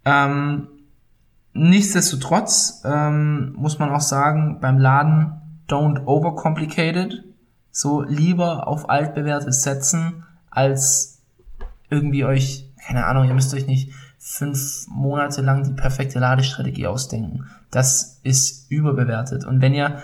[0.03, 0.67] Ähm,
[1.53, 5.33] nichtsdestotrotz ähm, muss man auch sagen, beim Laden
[5.69, 7.23] don't overcomplicate it.
[7.71, 11.21] So lieber auf altbewährtes setzen, als
[11.89, 13.91] irgendwie euch, keine Ahnung, ihr müsst euch nicht
[14.25, 17.45] fünf Monate lang die perfekte Ladestrategie ausdenken.
[17.71, 19.43] Das ist überbewertet.
[19.43, 19.97] Und wenn ihr,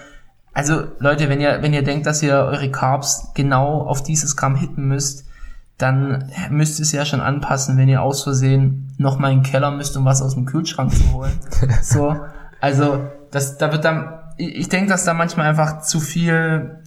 [0.53, 4.55] also Leute, wenn ihr, wenn ihr denkt, dass ihr eure Carbs genau auf dieses Gramm
[4.55, 5.25] hitten müsst,
[5.77, 9.49] dann müsst ihr es ja schon anpassen, wenn ihr aus Versehen noch mal in den
[9.49, 11.39] Keller müsst, um was aus dem Kühlschrank zu holen.
[11.81, 12.19] so,
[12.59, 16.83] also das, da wird dann, ich denke, dass da manchmal einfach zu viel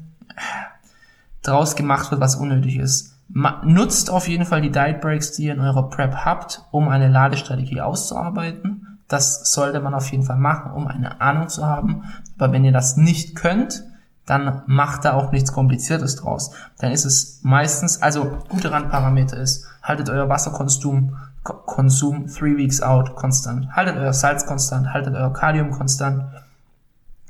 [1.42, 3.11] draus gemacht wird, was unnötig ist.
[3.34, 7.08] Nutzt auf jeden Fall die Diet Breaks, die ihr in eurer Prep habt, um eine
[7.08, 8.98] Ladestrategie auszuarbeiten.
[9.08, 12.02] Das sollte man auf jeden Fall machen, um eine Ahnung zu haben.
[12.38, 13.84] Aber wenn ihr das nicht könnt,
[14.26, 16.52] dann macht da auch nichts Kompliziertes draus.
[16.78, 22.80] Dann ist es meistens, also gute Randparameter ist, haltet euer Wasserkonsum Ko- Konsum three weeks
[22.82, 26.24] out konstant, haltet euer Salz konstant, haltet euer Kalium konstant,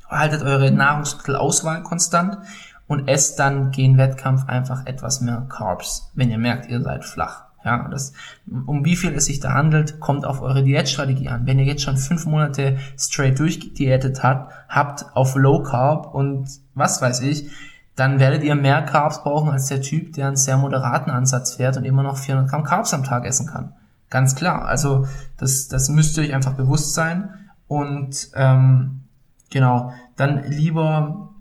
[0.07, 2.37] haltet eure Nahrungsmittelauswahl konstant
[2.93, 7.47] und esst dann gegen Wettkampf einfach etwas mehr Carbs, wenn ihr merkt, ihr seid flach.
[7.65, 8.13] Ja, das,
[8.67, 11.47] um wie viel es sich da handelt, kommt auf eure Diätstrategie an.
[11.47, 17.01] Wenn ihr jetzt schon fünf Monate straight durchgediätet habt, habt auf Low Carb und was
[17.01, 17.51] weiß ich,
[17.95, 21.77] dann werdet ihr mehr Carbs brauchen als der Typ, der einen sehr moderaten Ansatz fährt
[21.77, 23.75] und immer noch 400 Gramm Carbs am Tag essen kann.
[24.11, 24.67] Ganz klar.
[24.67, 27.31] Also das, das müsst ihr euch einfach bewusst sein
[27.69, 29.05] und ähm,
[29.51, 31.32] genau, dann lieber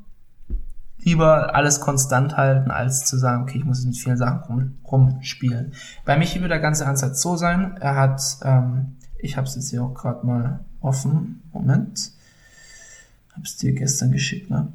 [1.04, 5.74] lieber alles konstant halten, als zu sagen, okay, ich muss mit vielen Sachen rum, rumspielen.
[6.06, 9.70] Bei Michi wird der ganze Ansatz so sein, er hat, ähm, ich habe es jetzt
[9.70, 12.12] hier auch gerade mal offen, Moment,
[13.36, 14.68] hab's dir gestern geschickt, ne?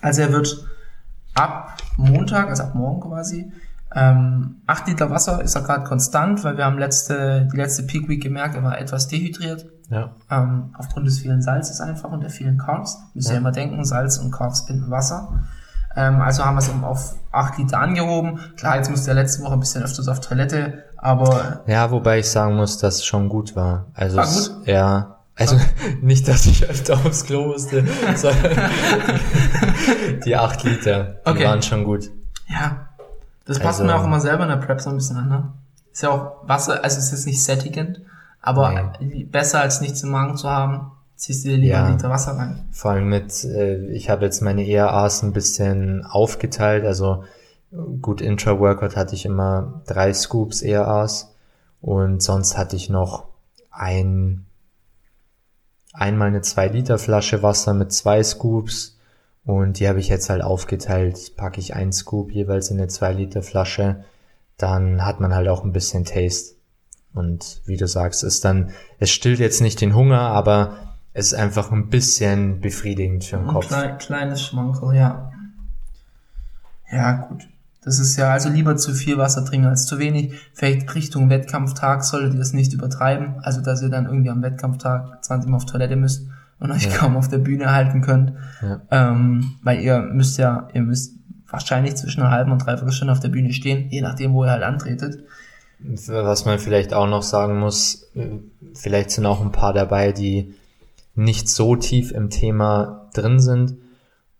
[0.00, 0.66] Also er wird
[1.34, 3.52] ab Montag, also ab morgen quasi,
[3.94, 8.08] ähm, 8 Liter Wasser ist er gerade konstant, weil wir haben letzte, die letzte Peak
[8.08, 10.10] Week gemerkt, er war etwas dehydriert, ja.
[10.30, 12.98] ähm, aufgrund des vielen Salzes einfach und der vielen Carbs.
[13.14, 13.38] Müsst ihr Ja.
[13.40, 15.40] immer denken, Salz und Carbs binden Wasser.
[15.96, 18.38] Ähm, also haben wir es eben auf 8 Liter angehoben.
[18.56, 22.28] Klar, jetzt musste er letzte Woche ein bisschen öfters auf Toilette, aber Ja, wobei ich
[22.28, 23.86] sagen muss, dass es schon gut war.
[23.94, 24.66] Also War gut?
[24.66, 25.56] ja, also
[26.02, 27.84] nicht, dass ich öfter aufs Klo musste,
[28.16, 28.52] sondern
[30.24, 31.44] die acht Liter, die Okay.
[31.46, 32.10] waren schon gut.
[32.48, 32.87] ja,
[33.48, 35.28] das passt Also- mir auch immer selber in der Prep so ein bisschen an.
[35.28, 35.52] Ne?
[35.92, 38.00] Ist ja auch Wasser, also es ist nicht sättigend,
[38.40, 38.92] aber
[39.30, 41.84] besser als nichts im Magen zu haben, ziehst du dir lieber Ja.
[41.86, 42.68] einen Liter Wasser rein.
[42.70, 47.24] Vor allem mit, äh, ich habe jetzt meine ERAs ein bisschen aufgeteilt, also
[48.00, 51.34] gut, Intra-Workout hatte ich immer drei Scoops ERAs
[51.80, 53.24] und sonst hatte ich noch
[53.70, 54.46] ein,
[55.92, 58.97] einmal eine 2 Liter Flasche Wasser mit zwei Scoops
[59.48, 63.14] und die habe ich jetzt halt aufgeteilt, packe ich ein Scoop jeweils in eine 2
[63.14, 64.04] Liter Flasche,
[64.58, 66.54] dann hat man halt auch ein bisschen Taste.
[67.14, 70.76] Und wie du sagst, ist dann, es stillt jetzt nicht den Hunger, aber
[71.14, 73.68] es ist einfach ein bisschen befriedigend für den Ein Kopf.
[73.68, 75.32] klein, kleines Schmankerl, ja.
[76.92, 77.48] Ja, gut.
[77.82, 80.34] Das ist ja also lieber zu viel Wasser trinken als zu wenig.
[80.52, 83.36] Vielleicht Richtung Wettkampftag solltet ihr das nicht übertreiben.
[83.40, 86.26] Also, dass ihr dann irgendwie am Wettkampftag 20 Mal auf Toilette müsst
[86.60, 86.90] und euch ja.
[86.90, 88.32] kaum auf der Bühne halten könnt.
[88.62, 88.80] Ja.
[88.90, 91.14] Ähm, weil ihr müsst ja, ihr müsst
[91.48, 94.50] wahrscheinlich zwischen einer halben und dreiviertel Stunde auf der Bühne stehen, je nachdem, wo ihr
[94.50, 95.24] halt antretet.
[95.80, 98.10] Was man vielleicht auch noch sagen muss,
[98.74, 100.54] vielleicht sind auch ein paar dabei, die
[101.14, 103.76] nicht so tief im Thema drin sind.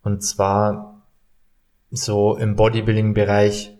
[0.02, 1.02] Und zwar
[1.90, 3.76] so im Bodybuilding-Bereich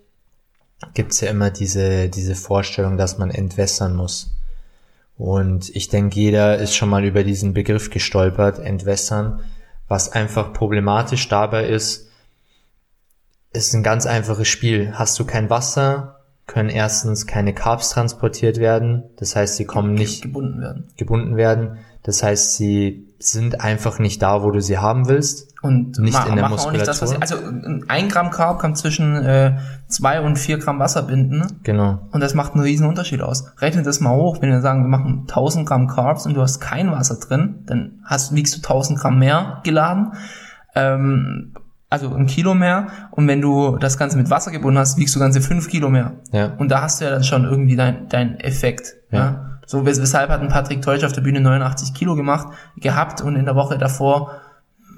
[0.93, 4.31] gibt's ja immer diese, diese Vorstellung, dass man entwässern muss.
[5.19, 9.41] Und ich denke, jeder ist schon mal über diesen Begriff gestolpert, entwässern.
[9.89, 12.07] Was einfach problematisch dabei ist,
[13.51, 14.93] ist ein ganz einfaches Spiel.
[14.93, 19.03] Hast du kein Wasser, können erstens keine Carbs transportiert werden.
[19.17, 20.87] Das heißt, sie kommen nicht gebunden werden.
[20.95, 21.79] Gebunden werden.
[22.03, 25.53] Das heißt, sie sind einfach nicht da, wo du sie haben willst.
[25.61, 26.85] Und nicht in der Muskulatur.
[26.85, 27.35] Das, sie, also
[27.89, 29.57] ein Gramm Carb kann zwischen äh,
[29.87, 31.59] zwei und vier Gramm Wasser binden.
[31.63, 32.07] Genau.
[32.11, 33.51] Und das macht einen riesen Unterschied aus.
[33.57, 34.41] Rechne das mal hoch.
[34.41, 37.99] Wenn wir sagen, wir machen 1000 Gramm Carbs und du hast kein Wasser drin, dann
[38.05, 40.13] hast, wiegst du 1000 Gramm mehr geladen.
[40.75, 41.53] Ähm,
[41.89, 42.87] also ein Kilo mehr.
[43.11, 46.13] Und wenn du das Ganze mit Wasser gebunden hast, wiegst du ganze fünf Kilo mehr.
[46.31, 46.53] Ja.
[46.57, 48.95] Und da hast du ja dann schon irgendwie dein, dein Effekt.
[49.11, 49.19] Ja.
[49.19, 49.48] ja?
[49.69, 52.47] So weshalb hat ein Patrick Teutsch auf der Bühne 89 Kilo gemacht,
[52.77, 54.31] gehabt und in der Woche davor,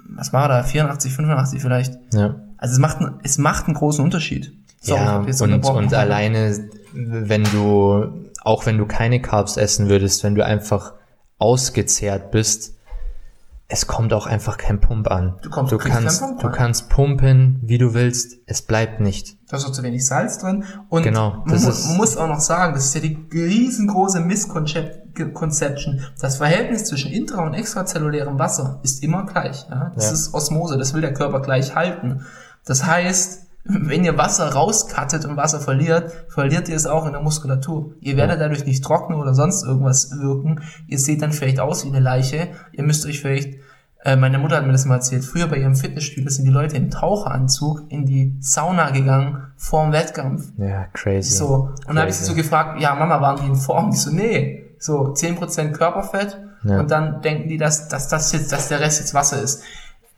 [0.08, 2.00] was war da, 84, 85 vielleicht.
[2.14, 2.36] Ja.
[2.56, 4.54] Also es macht, es macht einen großen Unterschied.
[4.80, 6.58] So, ja, und, und alleine,
[6.94, 10.94] wenn du, auch wenn du keine Carbs essen würdest, wenn du einfach
[11.38, 12.76] ausgezehrt bist,
[13.74, 15.38] es kommt auch einfach kein Pump an.
[15.44, 19.38] Du, kommst, du kannst, du kannst pumpen, wie du willst, es bleibt nicht.
[19.50, 20.66] Da ist auch zu wenig Salz drin.
[20.90, 26.02] Und genau, man, man, muss auch noch sagen, das ist ja die riesengroße Misconception.
[26.20, 29.66] Das Verhältnis zwischen intra- und extrazellulärem Wasser ist immer gleich.
[29.70, 29.94] Ja?
[29.96, 30.12] Das ja.
[30.12, 32.26] ist Osmose, das will der Körper gleich halten.
[32.66, 37.22] Das heißt, wenn ihr Wasser rauskattet und Wasser verliert, verliert ihr es auch in der
[37.22, 37.94] Muskulatur.
[38.00, 40.62] Ihr werdet dadurch nicht trocknen oder sonst irgendwas wirken.
[40.88, 42.50] Ihr seht dann vielleicht aus wie eine Leiche.
[42.72, 43.60] Ihr müsst euch vielleicht,
[44.04, 46.76] äh, meine Mutter hat mir das mal erzählt, früher bei ihrem Fitnessstudio sind die Leute
[46.76, 50.52] im Taucheranzug in die Sauna gegangen vorm Wettkampf.
[50.58, 51.36] Ja, crazy.
[51.36, 51.70] So.
[51.88, 53.92] Und da habe ich sie so gefragt, ja, Mama, waren die in Form?
[53.92, 54.76] Die so, nee.
[54.80, 56.40] So, 10% Körperfett.
[56.64, 56.80] Ja.
[56.80, 59.64] Und dann denken die, dass, dass das jetzt, dass der Rest jetzt Wasser ist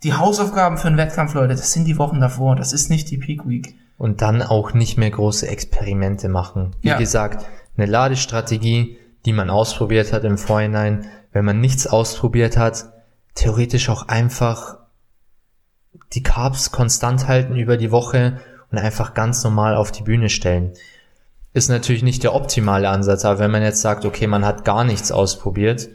[0.03, 3.17] die Hausaufgaben für einen Wettkampf, Leute, das sind die Wochen davor, das ist nicht die
[3.17, 3.75] Peak Week.
[3.97, 6.75] Und dann auch nicht mehr große Experimente machen.
[6.81, 6.97] Wie ja.
[6.97, 7.45] gesagt,
[7.77, 11.05] eine Ladestrategie, die man ausprobiert hat im Vorhinein.
[11.31, 12.91] Wenn man nichts ausprobiert hat,
[13.35, 14.77] theoretisch auch einfach
[16.13, 18.39] die Carbs konstant halten über die Woche
[18.71, 20.73] und einfach ganz normal auf die Bühne stellen.
[21.53, 24.83] Ist natürlich nicht der optimale Ansatz, aber wenn man jetzt sagt, okay, man hat gar
[24.83, 25.89] nichts ausprobiert,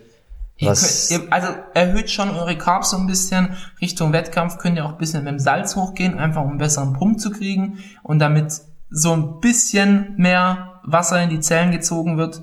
[0.60, 1.08] was?
[1.08, 3.56] Könnt, also erhöht schon eure Carbs so ein bisschen.
[3.80, 6.94] Richtung Wettkampf könnt ihr auch ein bisschen mit dem Salz hochgehen, einfach um einen besseren
[6.94, 8.52] Pump zu kriegen und damit
[8.90, 12.42] so ein bisschen mehr Wasser in die Zellen gezogen wird.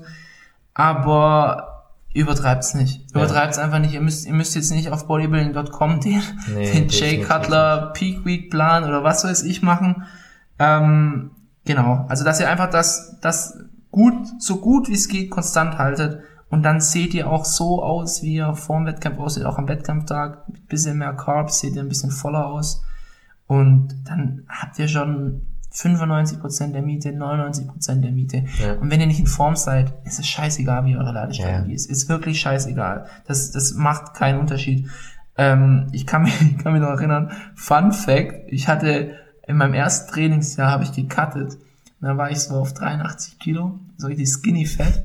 [0.72, 3.10] Aber übertreibt's nicht.
[3.10, 3.64] Übertreibt's ja.
[3.64, 3.92] einfach nicht.
[3.92, 6.22] Ihr müsst, ihr müsst jetzt nicht auf bodybuilding.com den,
[6.54, 10.04] nee, den Jay Cutler Peak Week Plan oder was weiß ich machen.
[10.58, 11.32] Ähm,
[11.64, 12.06] genau.
[12.08, 13.58] Also, dass ihr einfach das, das
[13.90, 18.22] gut, so gut wie es geht, konstant haltet und dann seht ihr auch so aus,
[18.22, 20.48] wie ihr vor dem Wettkampf aussieht, auch am Wettkampftag.
[20.48, 22.84] Mit bisschen mehr Carbs seht ihr ein bisschen voller aus.
[23.46, 25.42] Und dann habt ihr schon
[25.72, 28.44] 95% der Miete, 99% der Miete.
[28.60, 28.74] Ja.
[28.74, 31.74] Und wenn ihr nicht in Form seid, ist es scheißegal, wie eure Ladestrategie ja.
[31.74, 31.90] ist.
[31.90, 33.06] Ist wirklich scheißegal.
[33.26, 34.88] Das, das macht keinen Unterschied.
[35.36, 39.16] Ähm, ich, kann mich, ich kann mich noch erinnern, Fun Fact, ich hatte
[39.46, 41.58] in meinem ersten Trainingsjahr habe ich gecuttet.
[42.00, 45.04] Da war ich so auf 83 Kilo, so richtig skinny fett.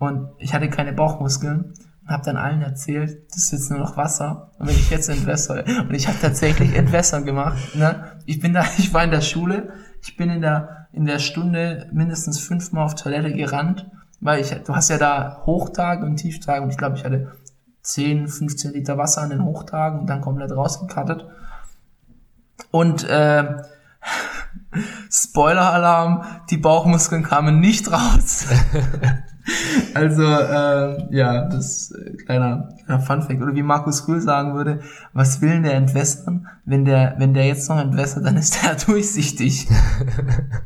[0.00, 3.98] Und ich hatte keine Bauchmuskeln und habe dann allen erzählt, das ist jetzt nur noch
[3.98, 5.62] Wasser und wenn ich jetzt entwässere.
[5.78, 7.58] Und ich habe tatsächlich Entwässern gemacht.
[7.74, 8.10] Ne?
[8.24, 11.86] Ich bin da, ich war in der Schule, ich bin in der, in der Stunde
[11.92, 13.90] mindestens fünfmal auf Toilette gerannt,
[14.22, 17.32] weil ich, du hast ja da Hochtage und Tieftage und ich glaube, ich hatte
[17.82, 21.26] 10, 15 Liter Wasser an den Hochtagen und dann komplett rausgekattet.
[22.70, 23.44] Und äh,
[25.10, 28.46] Spoiler-Alarm, die Bauchmuskeln kamen nicht raus.
[29.94, 33.42] Also, äh, ja, das äh, kleiner, kleiner Funfact.
[33.42, 34.80] Oder wie Markus Rühl sagen würde,
[35.12, 36.48] was will denn der entwässern?
[36.64, 39.68] Wenn der, wenn der jetzt noch entwässert, dann ist der durchsichtig.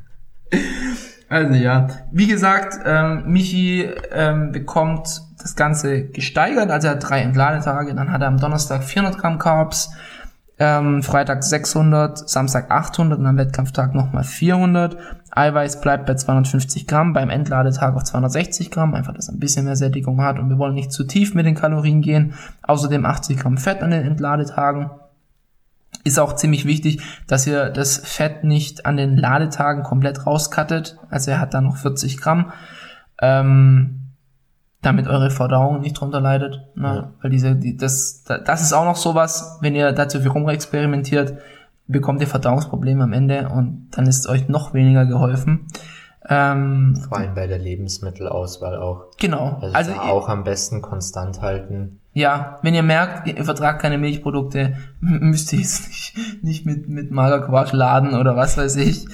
[1.29, 6.71] also ja, wie gesagt, ähm, Michi ähm, bekommt das Ganze gesteigert.
[6.71, 9.91] Also er hat drei Entladetage, dann hat er am Donnerstag 400 Gramm Carbs,
[10.59, 14.97] ähm, Freitag 600, Samstag 800 und am Wettkampftag nochmal 400.
[15.35, 19.65] Eiweiß bleibt bei 250 Gramm, beim Entladetag auf 260 Gramm, einfach, dass er ein bisschen
[19.65, 22.35] mehr Sättigung hat und wir wollen nicht zu tief mit den Kalorien gehen.
[22.63, 24.91] Außerdem 80 Gramm Fett an den Entladetagen.
[26.05, 30.99] Ist auch ziemlich wichtig, dass ihr das Fett nicht an den Ladetagen komplett rauskattet.
[31.11, 32.53] Also er hat da noch 40 Gramm.
[33.21, 34.01] Ähm,
[34.83, 36.61] damit eure Verdauung nicht drunter leidet.
[36.75, 36.87] Ne?
[36.89, 37.11] Ja.
[37.23, 41.39] Weil diese, die, das, das ist auch noch sowas, wenn ihr dazu viel rumexperimentiert,
[41.87, 45.67] bekommt ihr Verdauungsprobleme am Ende und dann ist euch noch weniger geholfen.
[46.27, 49.11] Ähm, Vor allem bei der Lebensmittelauswahl auch.
[49.21, 49.59] Genau.
[49.61, 52.01] Also, also auch am besten konstant halten.
[52.15, 57.11] Ja, wenn ihr merkt, ihr vertragt keine Milchprodukte, müsst ihr es nicht, nicht mit, mit
[57.11, 59.07] Magerquark laden oder was weiß ich.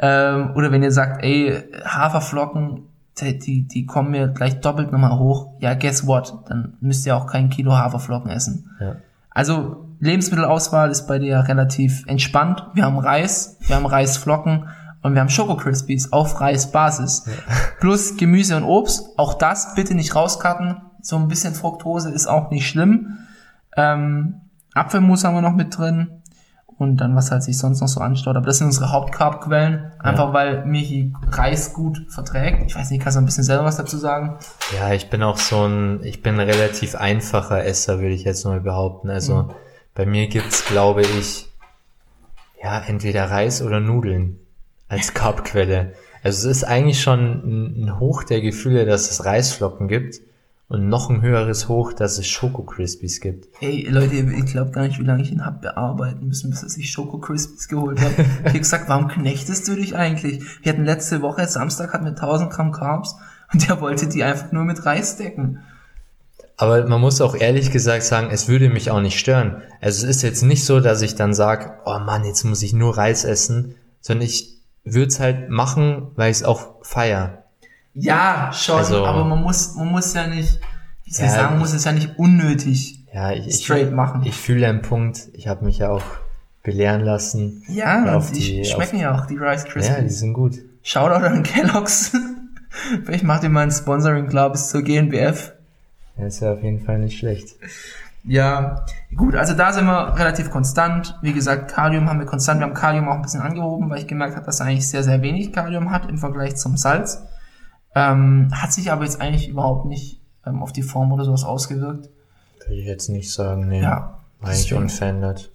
[0.00, 1.52] Ähm, oder wenn ihr sagt, ey,
[1.84, 2.82] Haferflocken,
[3.20, 5.54] die, die kommen mir gleich doppelt nochmal hoch.
[5.60, 6.34] Ja, guess what?
[6.48, 8.70] Dann müsst ihr auch kein Kilo Haferflocken essen.
[8.80, 8.96] Ja.
[9.30, 12.66] Also Lebensmittelauswahl ist bei dir relativ entspannt.
[12.74, 14.68] Wir haben Reis, wir haben Reisflocken
[15.02, 17.24] und wir haben Schoko Crispies auf Reisbasis.
[17.26, 17.32] Ja.
[17.80, 19.18] Plus Gemüse und Obst.
[19.18, 20.76] Auch das bitte nicht rauskarten.
[21.00, 23.18] So ein bisschen Fructose ist auch nicht schlimm.
[23.76, 24.40] Ähm,
[24.74, 26.22] Apfelmus haben wir noch mit drin
[26.78, 28.36] und dann was halt sich sonst noch so anstaut.
[28.36, 30.32] Aber das sind unsere Hauptcarbquellen, einfach ja.
[30.32, 32.64] weil Michi Reis gut verträgt.
[32.66, 34.38] Ich weiß nicht, kannst du ein bisschen selber was dazu sagen?
[34.76, 38.44] Ja, ich bin auch so ein, ich bin ein relativ einfacher Esser, würde ich jetzt
[38.44, 39.08] mal behaupten.
[39.08, 39.50] Also mhm.
[39.96, 41.48] Bei mir gibt's, glaube ich,
[42.62, 44.38] ja, entweder Reis oder Nudeln
[44.88, 45.94] als Carbquelle.
[46.22, 50.20] Also es ist eigentlich schon ein, Hoch der Gefühle, dass es Reisflocken gibt
[50.68, 53.48] und noch ein höheres Hoch, dass es Schoko Crispies gibt.
[53.60, 56.90] Ey, Leute, ich glaube gar nicht, wie lange ich ihn hab bearbeiten müssen, bis ich
[56.90, 58.14] Schoko Crispies geholt habe.
[58.40, 60.42] ich habe gesagt, warum knechtest du dich eigentlich?
[60.62, 63.16] Wir hatten letzte Woche, Samstag hatten wir 1000 Gramm Carbs
[63.52, 65.60] und der wollte die einfach nur mit Reis decken.
[66.56, 69.62] Aber man muss auch ehrlich gesagt sagen, es würde mich auch nicht stören.
[69.80, 72.72] Also es ist jetzt nicht so, dass ich dann sage, oh Mann, jetzt muss ich
[72.72, 77.44] nur Reis essen, sondern ich würde es halt machen, weil ich es auch feier.
[77.92, 80.60] Ja, schon, also, aber man muss, man muss ja nicht,
[81.04, 84.22] wie soll ja, ich sagen, man muss es ja nicht unnötig ja, ich, straight machen.
[84.22, 86.04] Ich, ich fühle einen Punkt, ich habe mich ja auch
[86.62, 87.64] belehren lassen.
[87.68, 89.88] Ja, die, die schmecken auf, ja auch, die Rice Krispies.
[89.88, 90.56] Ja, die sind gut.
[90.82, 92.12] Shoutout an Kellogg's.
[93.04, 95.55] Vielleicht macht ihr mal ein Sponsoring klar bis zur GNBF.
[96.18, 97.56] Ja, ist ja auf jeden Fall nicht schlecht.
[98.24, 101.16] Ja, gut, also da sind wir relativ konstant.
[101.22, 102.60] Wie gesagt, Kalium haben wir konstant.
[102.60, 105.04] Wir haben Kalium auch ein bisschen angehoben, weil ich gemerkt habe, dass er eigentlich sehr,
[105.04, 107.22] sehr wenig Kalium hat im Vergleich zum Salz.
[107.94, 112.10] Ähm, hat sich aber jetzt eigentlich überhaupt nicht ähm, auf die Form oder sowas ausgewirkt.
[112.60, 113.82] Würde ich jetzt nicht sagen, nee.
[113.82, 114.18] Ja.
[114.42, 115.50] Eigentlich unverändert.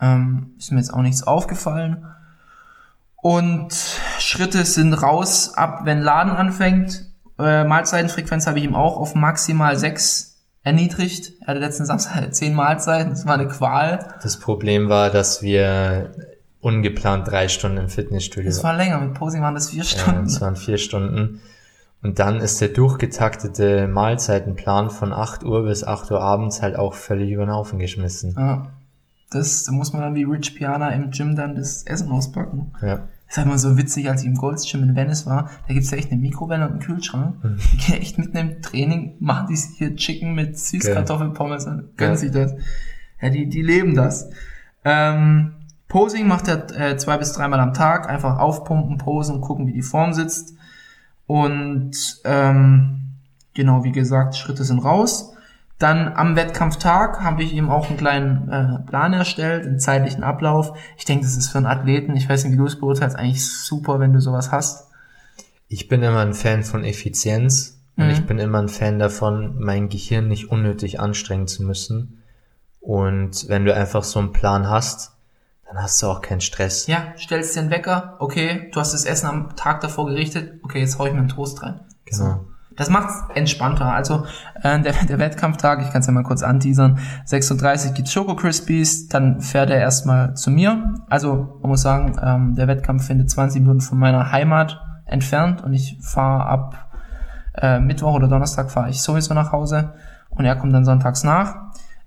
[0.00, 2.04] Ähm, ist mir jetzt auch nichts aufgefallen.
[3.16, 3.72] Und
[4.18, 7.11] Schritte sind raus, ab wenn Laden anfängt.
[7.42, 10.32] Äh, Mahlzeitenfrequenz habe ich ihm auch auf maximal sechs
[10.62, 11.32] erniedrigt.
[11.40, 14.14] Er hatte letzten Samstag zehn Mahlzeiten, das war eine Qual.
[14.22, 16.12] Das Problem war, dass wir
[16.60, 18.48] ungeplant drei Stunden im Fitnessstudio.
[18.48, 20.20] Das war länger, mit Posing waren das vier Stunden.
[20.20, 21.40] Ja, das waren vier Stunden.
[22.02, 26.94] Und dann ist der durchgetaktete Mahlzeitenplan von 8 Uhr bis 8 Uhr abends halt auch
[26.94, 28.34] völlig über den Haufen geschmissen.
[28.36, 28.66] Ja.
[29.30, 32.72] Das, da muss man dann wie Rich Piana im Gym dann das Essen auspacken.
[32.82, 33.08] Ja.
[33.32, 35.72] Das ist halt mal so witzig, als ich im Gold's Gym in Venice war, da
[35.72, 37.42] gibt's ja echt eine Mikrowelle und einen Kühlschrank.
[37.42, 37.56] Mhm.
[37.72, 42.16] Die gehen echt mitten im Training, machen die hier Chicken mit Süßkartoffelpommes und gönnen ja.
[42.16, 42.52] sich das.
[43.22, 44.28] Ja, die, die leben das.
[44.84, 45.54] Ähm,
[45.88, 49.80] Posing macht er äh, zwei bis dreimal am Tag, einfach aufpumpen, posen, gucken, wie die
[49.80, 50.54] Form sitzt.
[51.26, 53.14] Und ähm,
[53.54, 55.31] genau, wie gesagt, Schritte sind raus.
[55.82, 60.78] Dann am Wettkampftag habe ich ihm auch einen kleinen äh, Plan erstellt, einen zeitlichen Ablauf.
[60.96, 63.44] Ich denke, das ist für einen Athleten, ich weiß nicht, wie du es beurteilst, eigentlich
[63.44, 64.86] super, wenn du sowas hast.
[65.66, 68.10] Ich bin immer ein Fan von Effizienz und mhm.
[68.12, 72.22] ich bin immer ein Fan davon, mein Gehirn nicht unnötig anstrengen zu müssen.
[72.78, 75.16] Und wenn du einfach so einen Plan hast,
[75.66, 76.86] dann hast du auch keinen Stress.
[76.86, 80.78] Ja, stellst dir einen Wecker, okay, du hast das Essen am Tag davor gerichtet, okay,
[80.78, 81.80] jetzt hau ich mir einen Toast rein.
[82.04, 82.24] Genau.
[82.24, 82.51] So.
[82.82, 83.92] Das macht's entspannter.
[83.92, 84.26] Also
[84.60, 89.06] äh, der, der Wettkampftag, ich kann es ja mal kurz anteasern, 6.30 gibt's Schoko Crispies,
[89.06, 90.94] dann fährt er erstmal zu mir.
[91.08, 95.74] Also man muss sagen, ähm, der Wettkampf findet 20 Minuten von meiner Heimat entfernt und
[95.74, 96.90] ich fahre ab
[97.54, 99.92] äh, Mittwoch oder Donnerstag fahre ich sowieso nach Hause
[100.30, 101.54] und er kommt dann sonntags nach.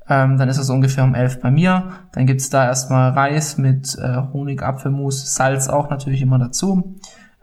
[0.10, 1.92] Ähm, dann ist es ungefähr um 11 bei mir.
[2.12, 6.98] Dann gibt's da erstmal Reis mit äh, Honig, Apfelmus, Salz auch natürlich immer dazu.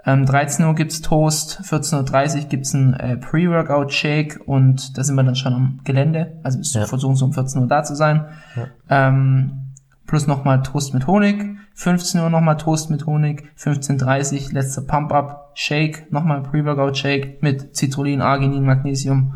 [0.04, 5.22] Ähm, 13 Uhr gibt's Toast, 14.30 Uhr gibt's ein äh, Pre-Workout-Shake und da sind wir
[5.22, 6.38] dann schon am Gelände.
[6.42, 6.86] Also wir ja.
[6.86, 8.26] versuchen so um 14 Uhr da zu sein.
[8.56, 9.08] Ja.
[9.08, 9.72] Ähm,
[10.06, 11.56] plus nochmal Toast mit Honig.
[11.74, 13.44] 15 Uhr nochmal Toast mit Honig.
[13.56, 19.34] 15.30 Uhr letzter Pump-Up, Shake, nochmal Pre-Workout-Shake mit Citrullin, Arginin, Magnesium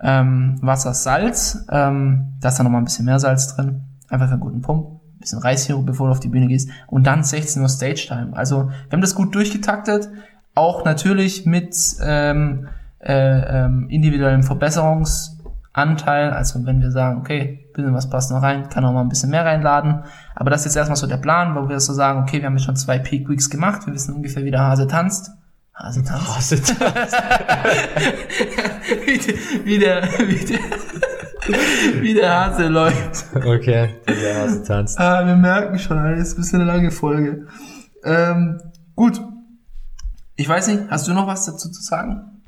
[0.00, 1.66] ähm, Wasser, Salz.
[1.70, 3.82] Ähm, da ist dann nochmal ein bisschen mehr Salz drin.
[4.08, 4.97] Einfach für einen guten Pump.
[5.18, 6.70] Ein bisschen Reissirup, bevor du auf die Bühne gehst.
[6.86, 8.30] Und dann 16 Uhr Stage Time.
[8.34, 10.08] Also wir haben das gut durchgetaktet.
[10.54, 12.68] Auch natürlich mit ähm,
[13.00, 16.30] äh, ähm, individuellem Verbesserungsanteil.
[16.30, 19.30] Also wenn wir sagen, okay, bisschen was passt noch rein, kann auch mal ein bisschen
[19.30, 20.02] mehr reinladen.
[20.34, 22.56] Aber das ist jetzt erstmal so der Plan, wo wir so sagen, okay, wir haben
[22.56, 25.30] jetzt schon zwei Peak Weeks gemacht, wir wissen ungefähr, wie der Hase tanzt.
[25.74, 26.36] Hase tanzt.
[26.36, 27.16] Hase tanzt.
[29.06, 29.34] wie, der,
[29.64, 30.58] wie, der, wie, der,
[32.00, 33.26] wie der Hase läuft.
[33.34, 34.98] Okay, der Hase tanzt.
[34.98, 37.46] Ah, wir merken schon, das ist ein bisschen eine lange Folge.
[38.04, 38.60] Ähm,
[38.94, 39.20] gut.
[40.36, 42.42] Ich weiß nicht, hast du noch was dazu zu sagen?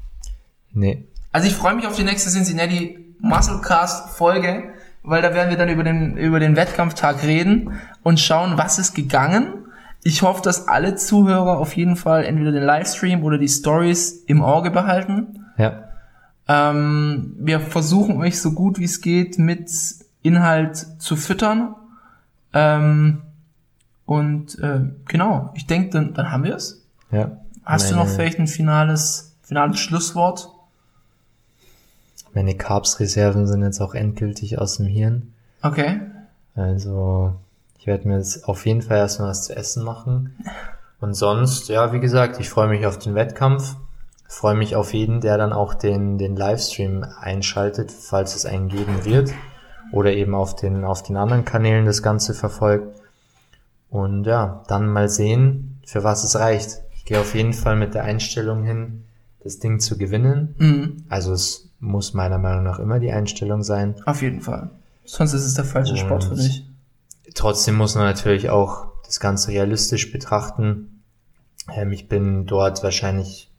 [0.72, 1.08] Nee.
[1.32, 5.68] Also ich freue mich auf die nächste Cincinnati Musclecast Folge, weil da werden wir dann
[5.68, 9.66] über den, über den Wettkampftag reden und schauen, was ist gegangen.
[10.02, 14.42] Ich hoffe, dass alle Zuhörer auf jeden Fall entweder den Livestream oder die Stories im
[14.42, 15.44] Auge behalten.
[15.58, 15.89] Ja.
[16.52, 19.70] Ähm, wir versuchen euch so gut wie es geht mit
[20.22, 21.76] Inhalt zu füttern.
[22.52, 23.22] Ähm,
[24.04, 26.82] und äh, genau, ich denke, dann, dann haben wir es.
[27.12, 27.36] Ja.
[27.64, 30.48] Hast du noch vielleicht ein finales, finales Schlusswort?
[32.34, 35.32] Meine Carbs-Reserven sind jetzt auch endgültig aus dem Hirn.
[35.62, 36.00] Okay.
[36.56, 37.32] Also,
[37.78, 40.34] ich werde mir jetzt auf jeden Fall erstmal was zu essen machen.
[41.00, 43.76] Und sonst, ja, wie gesagt, ich freue mich auf den Wettkampf.
[44.32, 49.04] Freue mich auf jeden, der dann auch den, den Livestream einschaltet, falls es einen geben
[49.04, 49.32] wird.
[49.90, 52.96] Oder eben auf den, auf den anderen Kanälen das Ganze verfolgt.
[53.90, 56.78] Und ja, dann mal sehen, für was es reicht.
[56.94, 59.02] Ich gehe auf jeden Fall mit der Einstellung hin,
[59.42, 60.54] das Ding zu gewinnen.
[60.58, 61.04] Mhm.
[61.08, 63.96] Also es muss meiner Meinung nach immer die Einstellung sein.
[64.06, 64.70] Auf jeden Fall.
[65.04, 66.64] Sonst ist es der falsche Sport für Und- dich.
[67.34, 71.02] Trotzdem muss man natürlich auch das Ganze realistisch betrachten.
[71.74, 73.49] Ähm, ich bin dort wahrscheinlich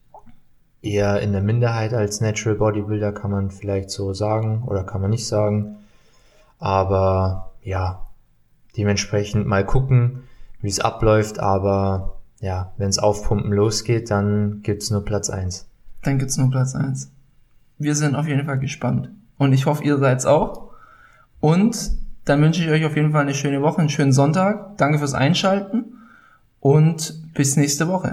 [0.82, 5.12] eher in der Minderheit als Natural Bodybuilder, kann man vielleicht so sagen oder kann man
[5.12, 5.78] nicht sagen.
[6.60, 8.08] Aber ja,
[8.78, 10.24] dementsprechend mal gucken,
[10.62, 11.40] wie es abläuft.
[11.40, 15.68] Aber ja, wenn es aufpumpen losgeht, dann gibt's nur Platz eins.
[16.04, 17.12] Dann gibt's nur Platz eins.
[17.78, 19.10] Wir sind auf jeden Fall gespannt.
[19.38, 20.72] Und ich hoffe, ihr seid's auch.
[21.40, 21.92] Und
[22.26, 24.78] dann wünsche ich euch auf jeden Fall eine schöne Woche, einen schönen Sonntag.
[24.78, 25.86] Danke fürs Einschalten
[26.60, 28.10] und bis nächste Woche.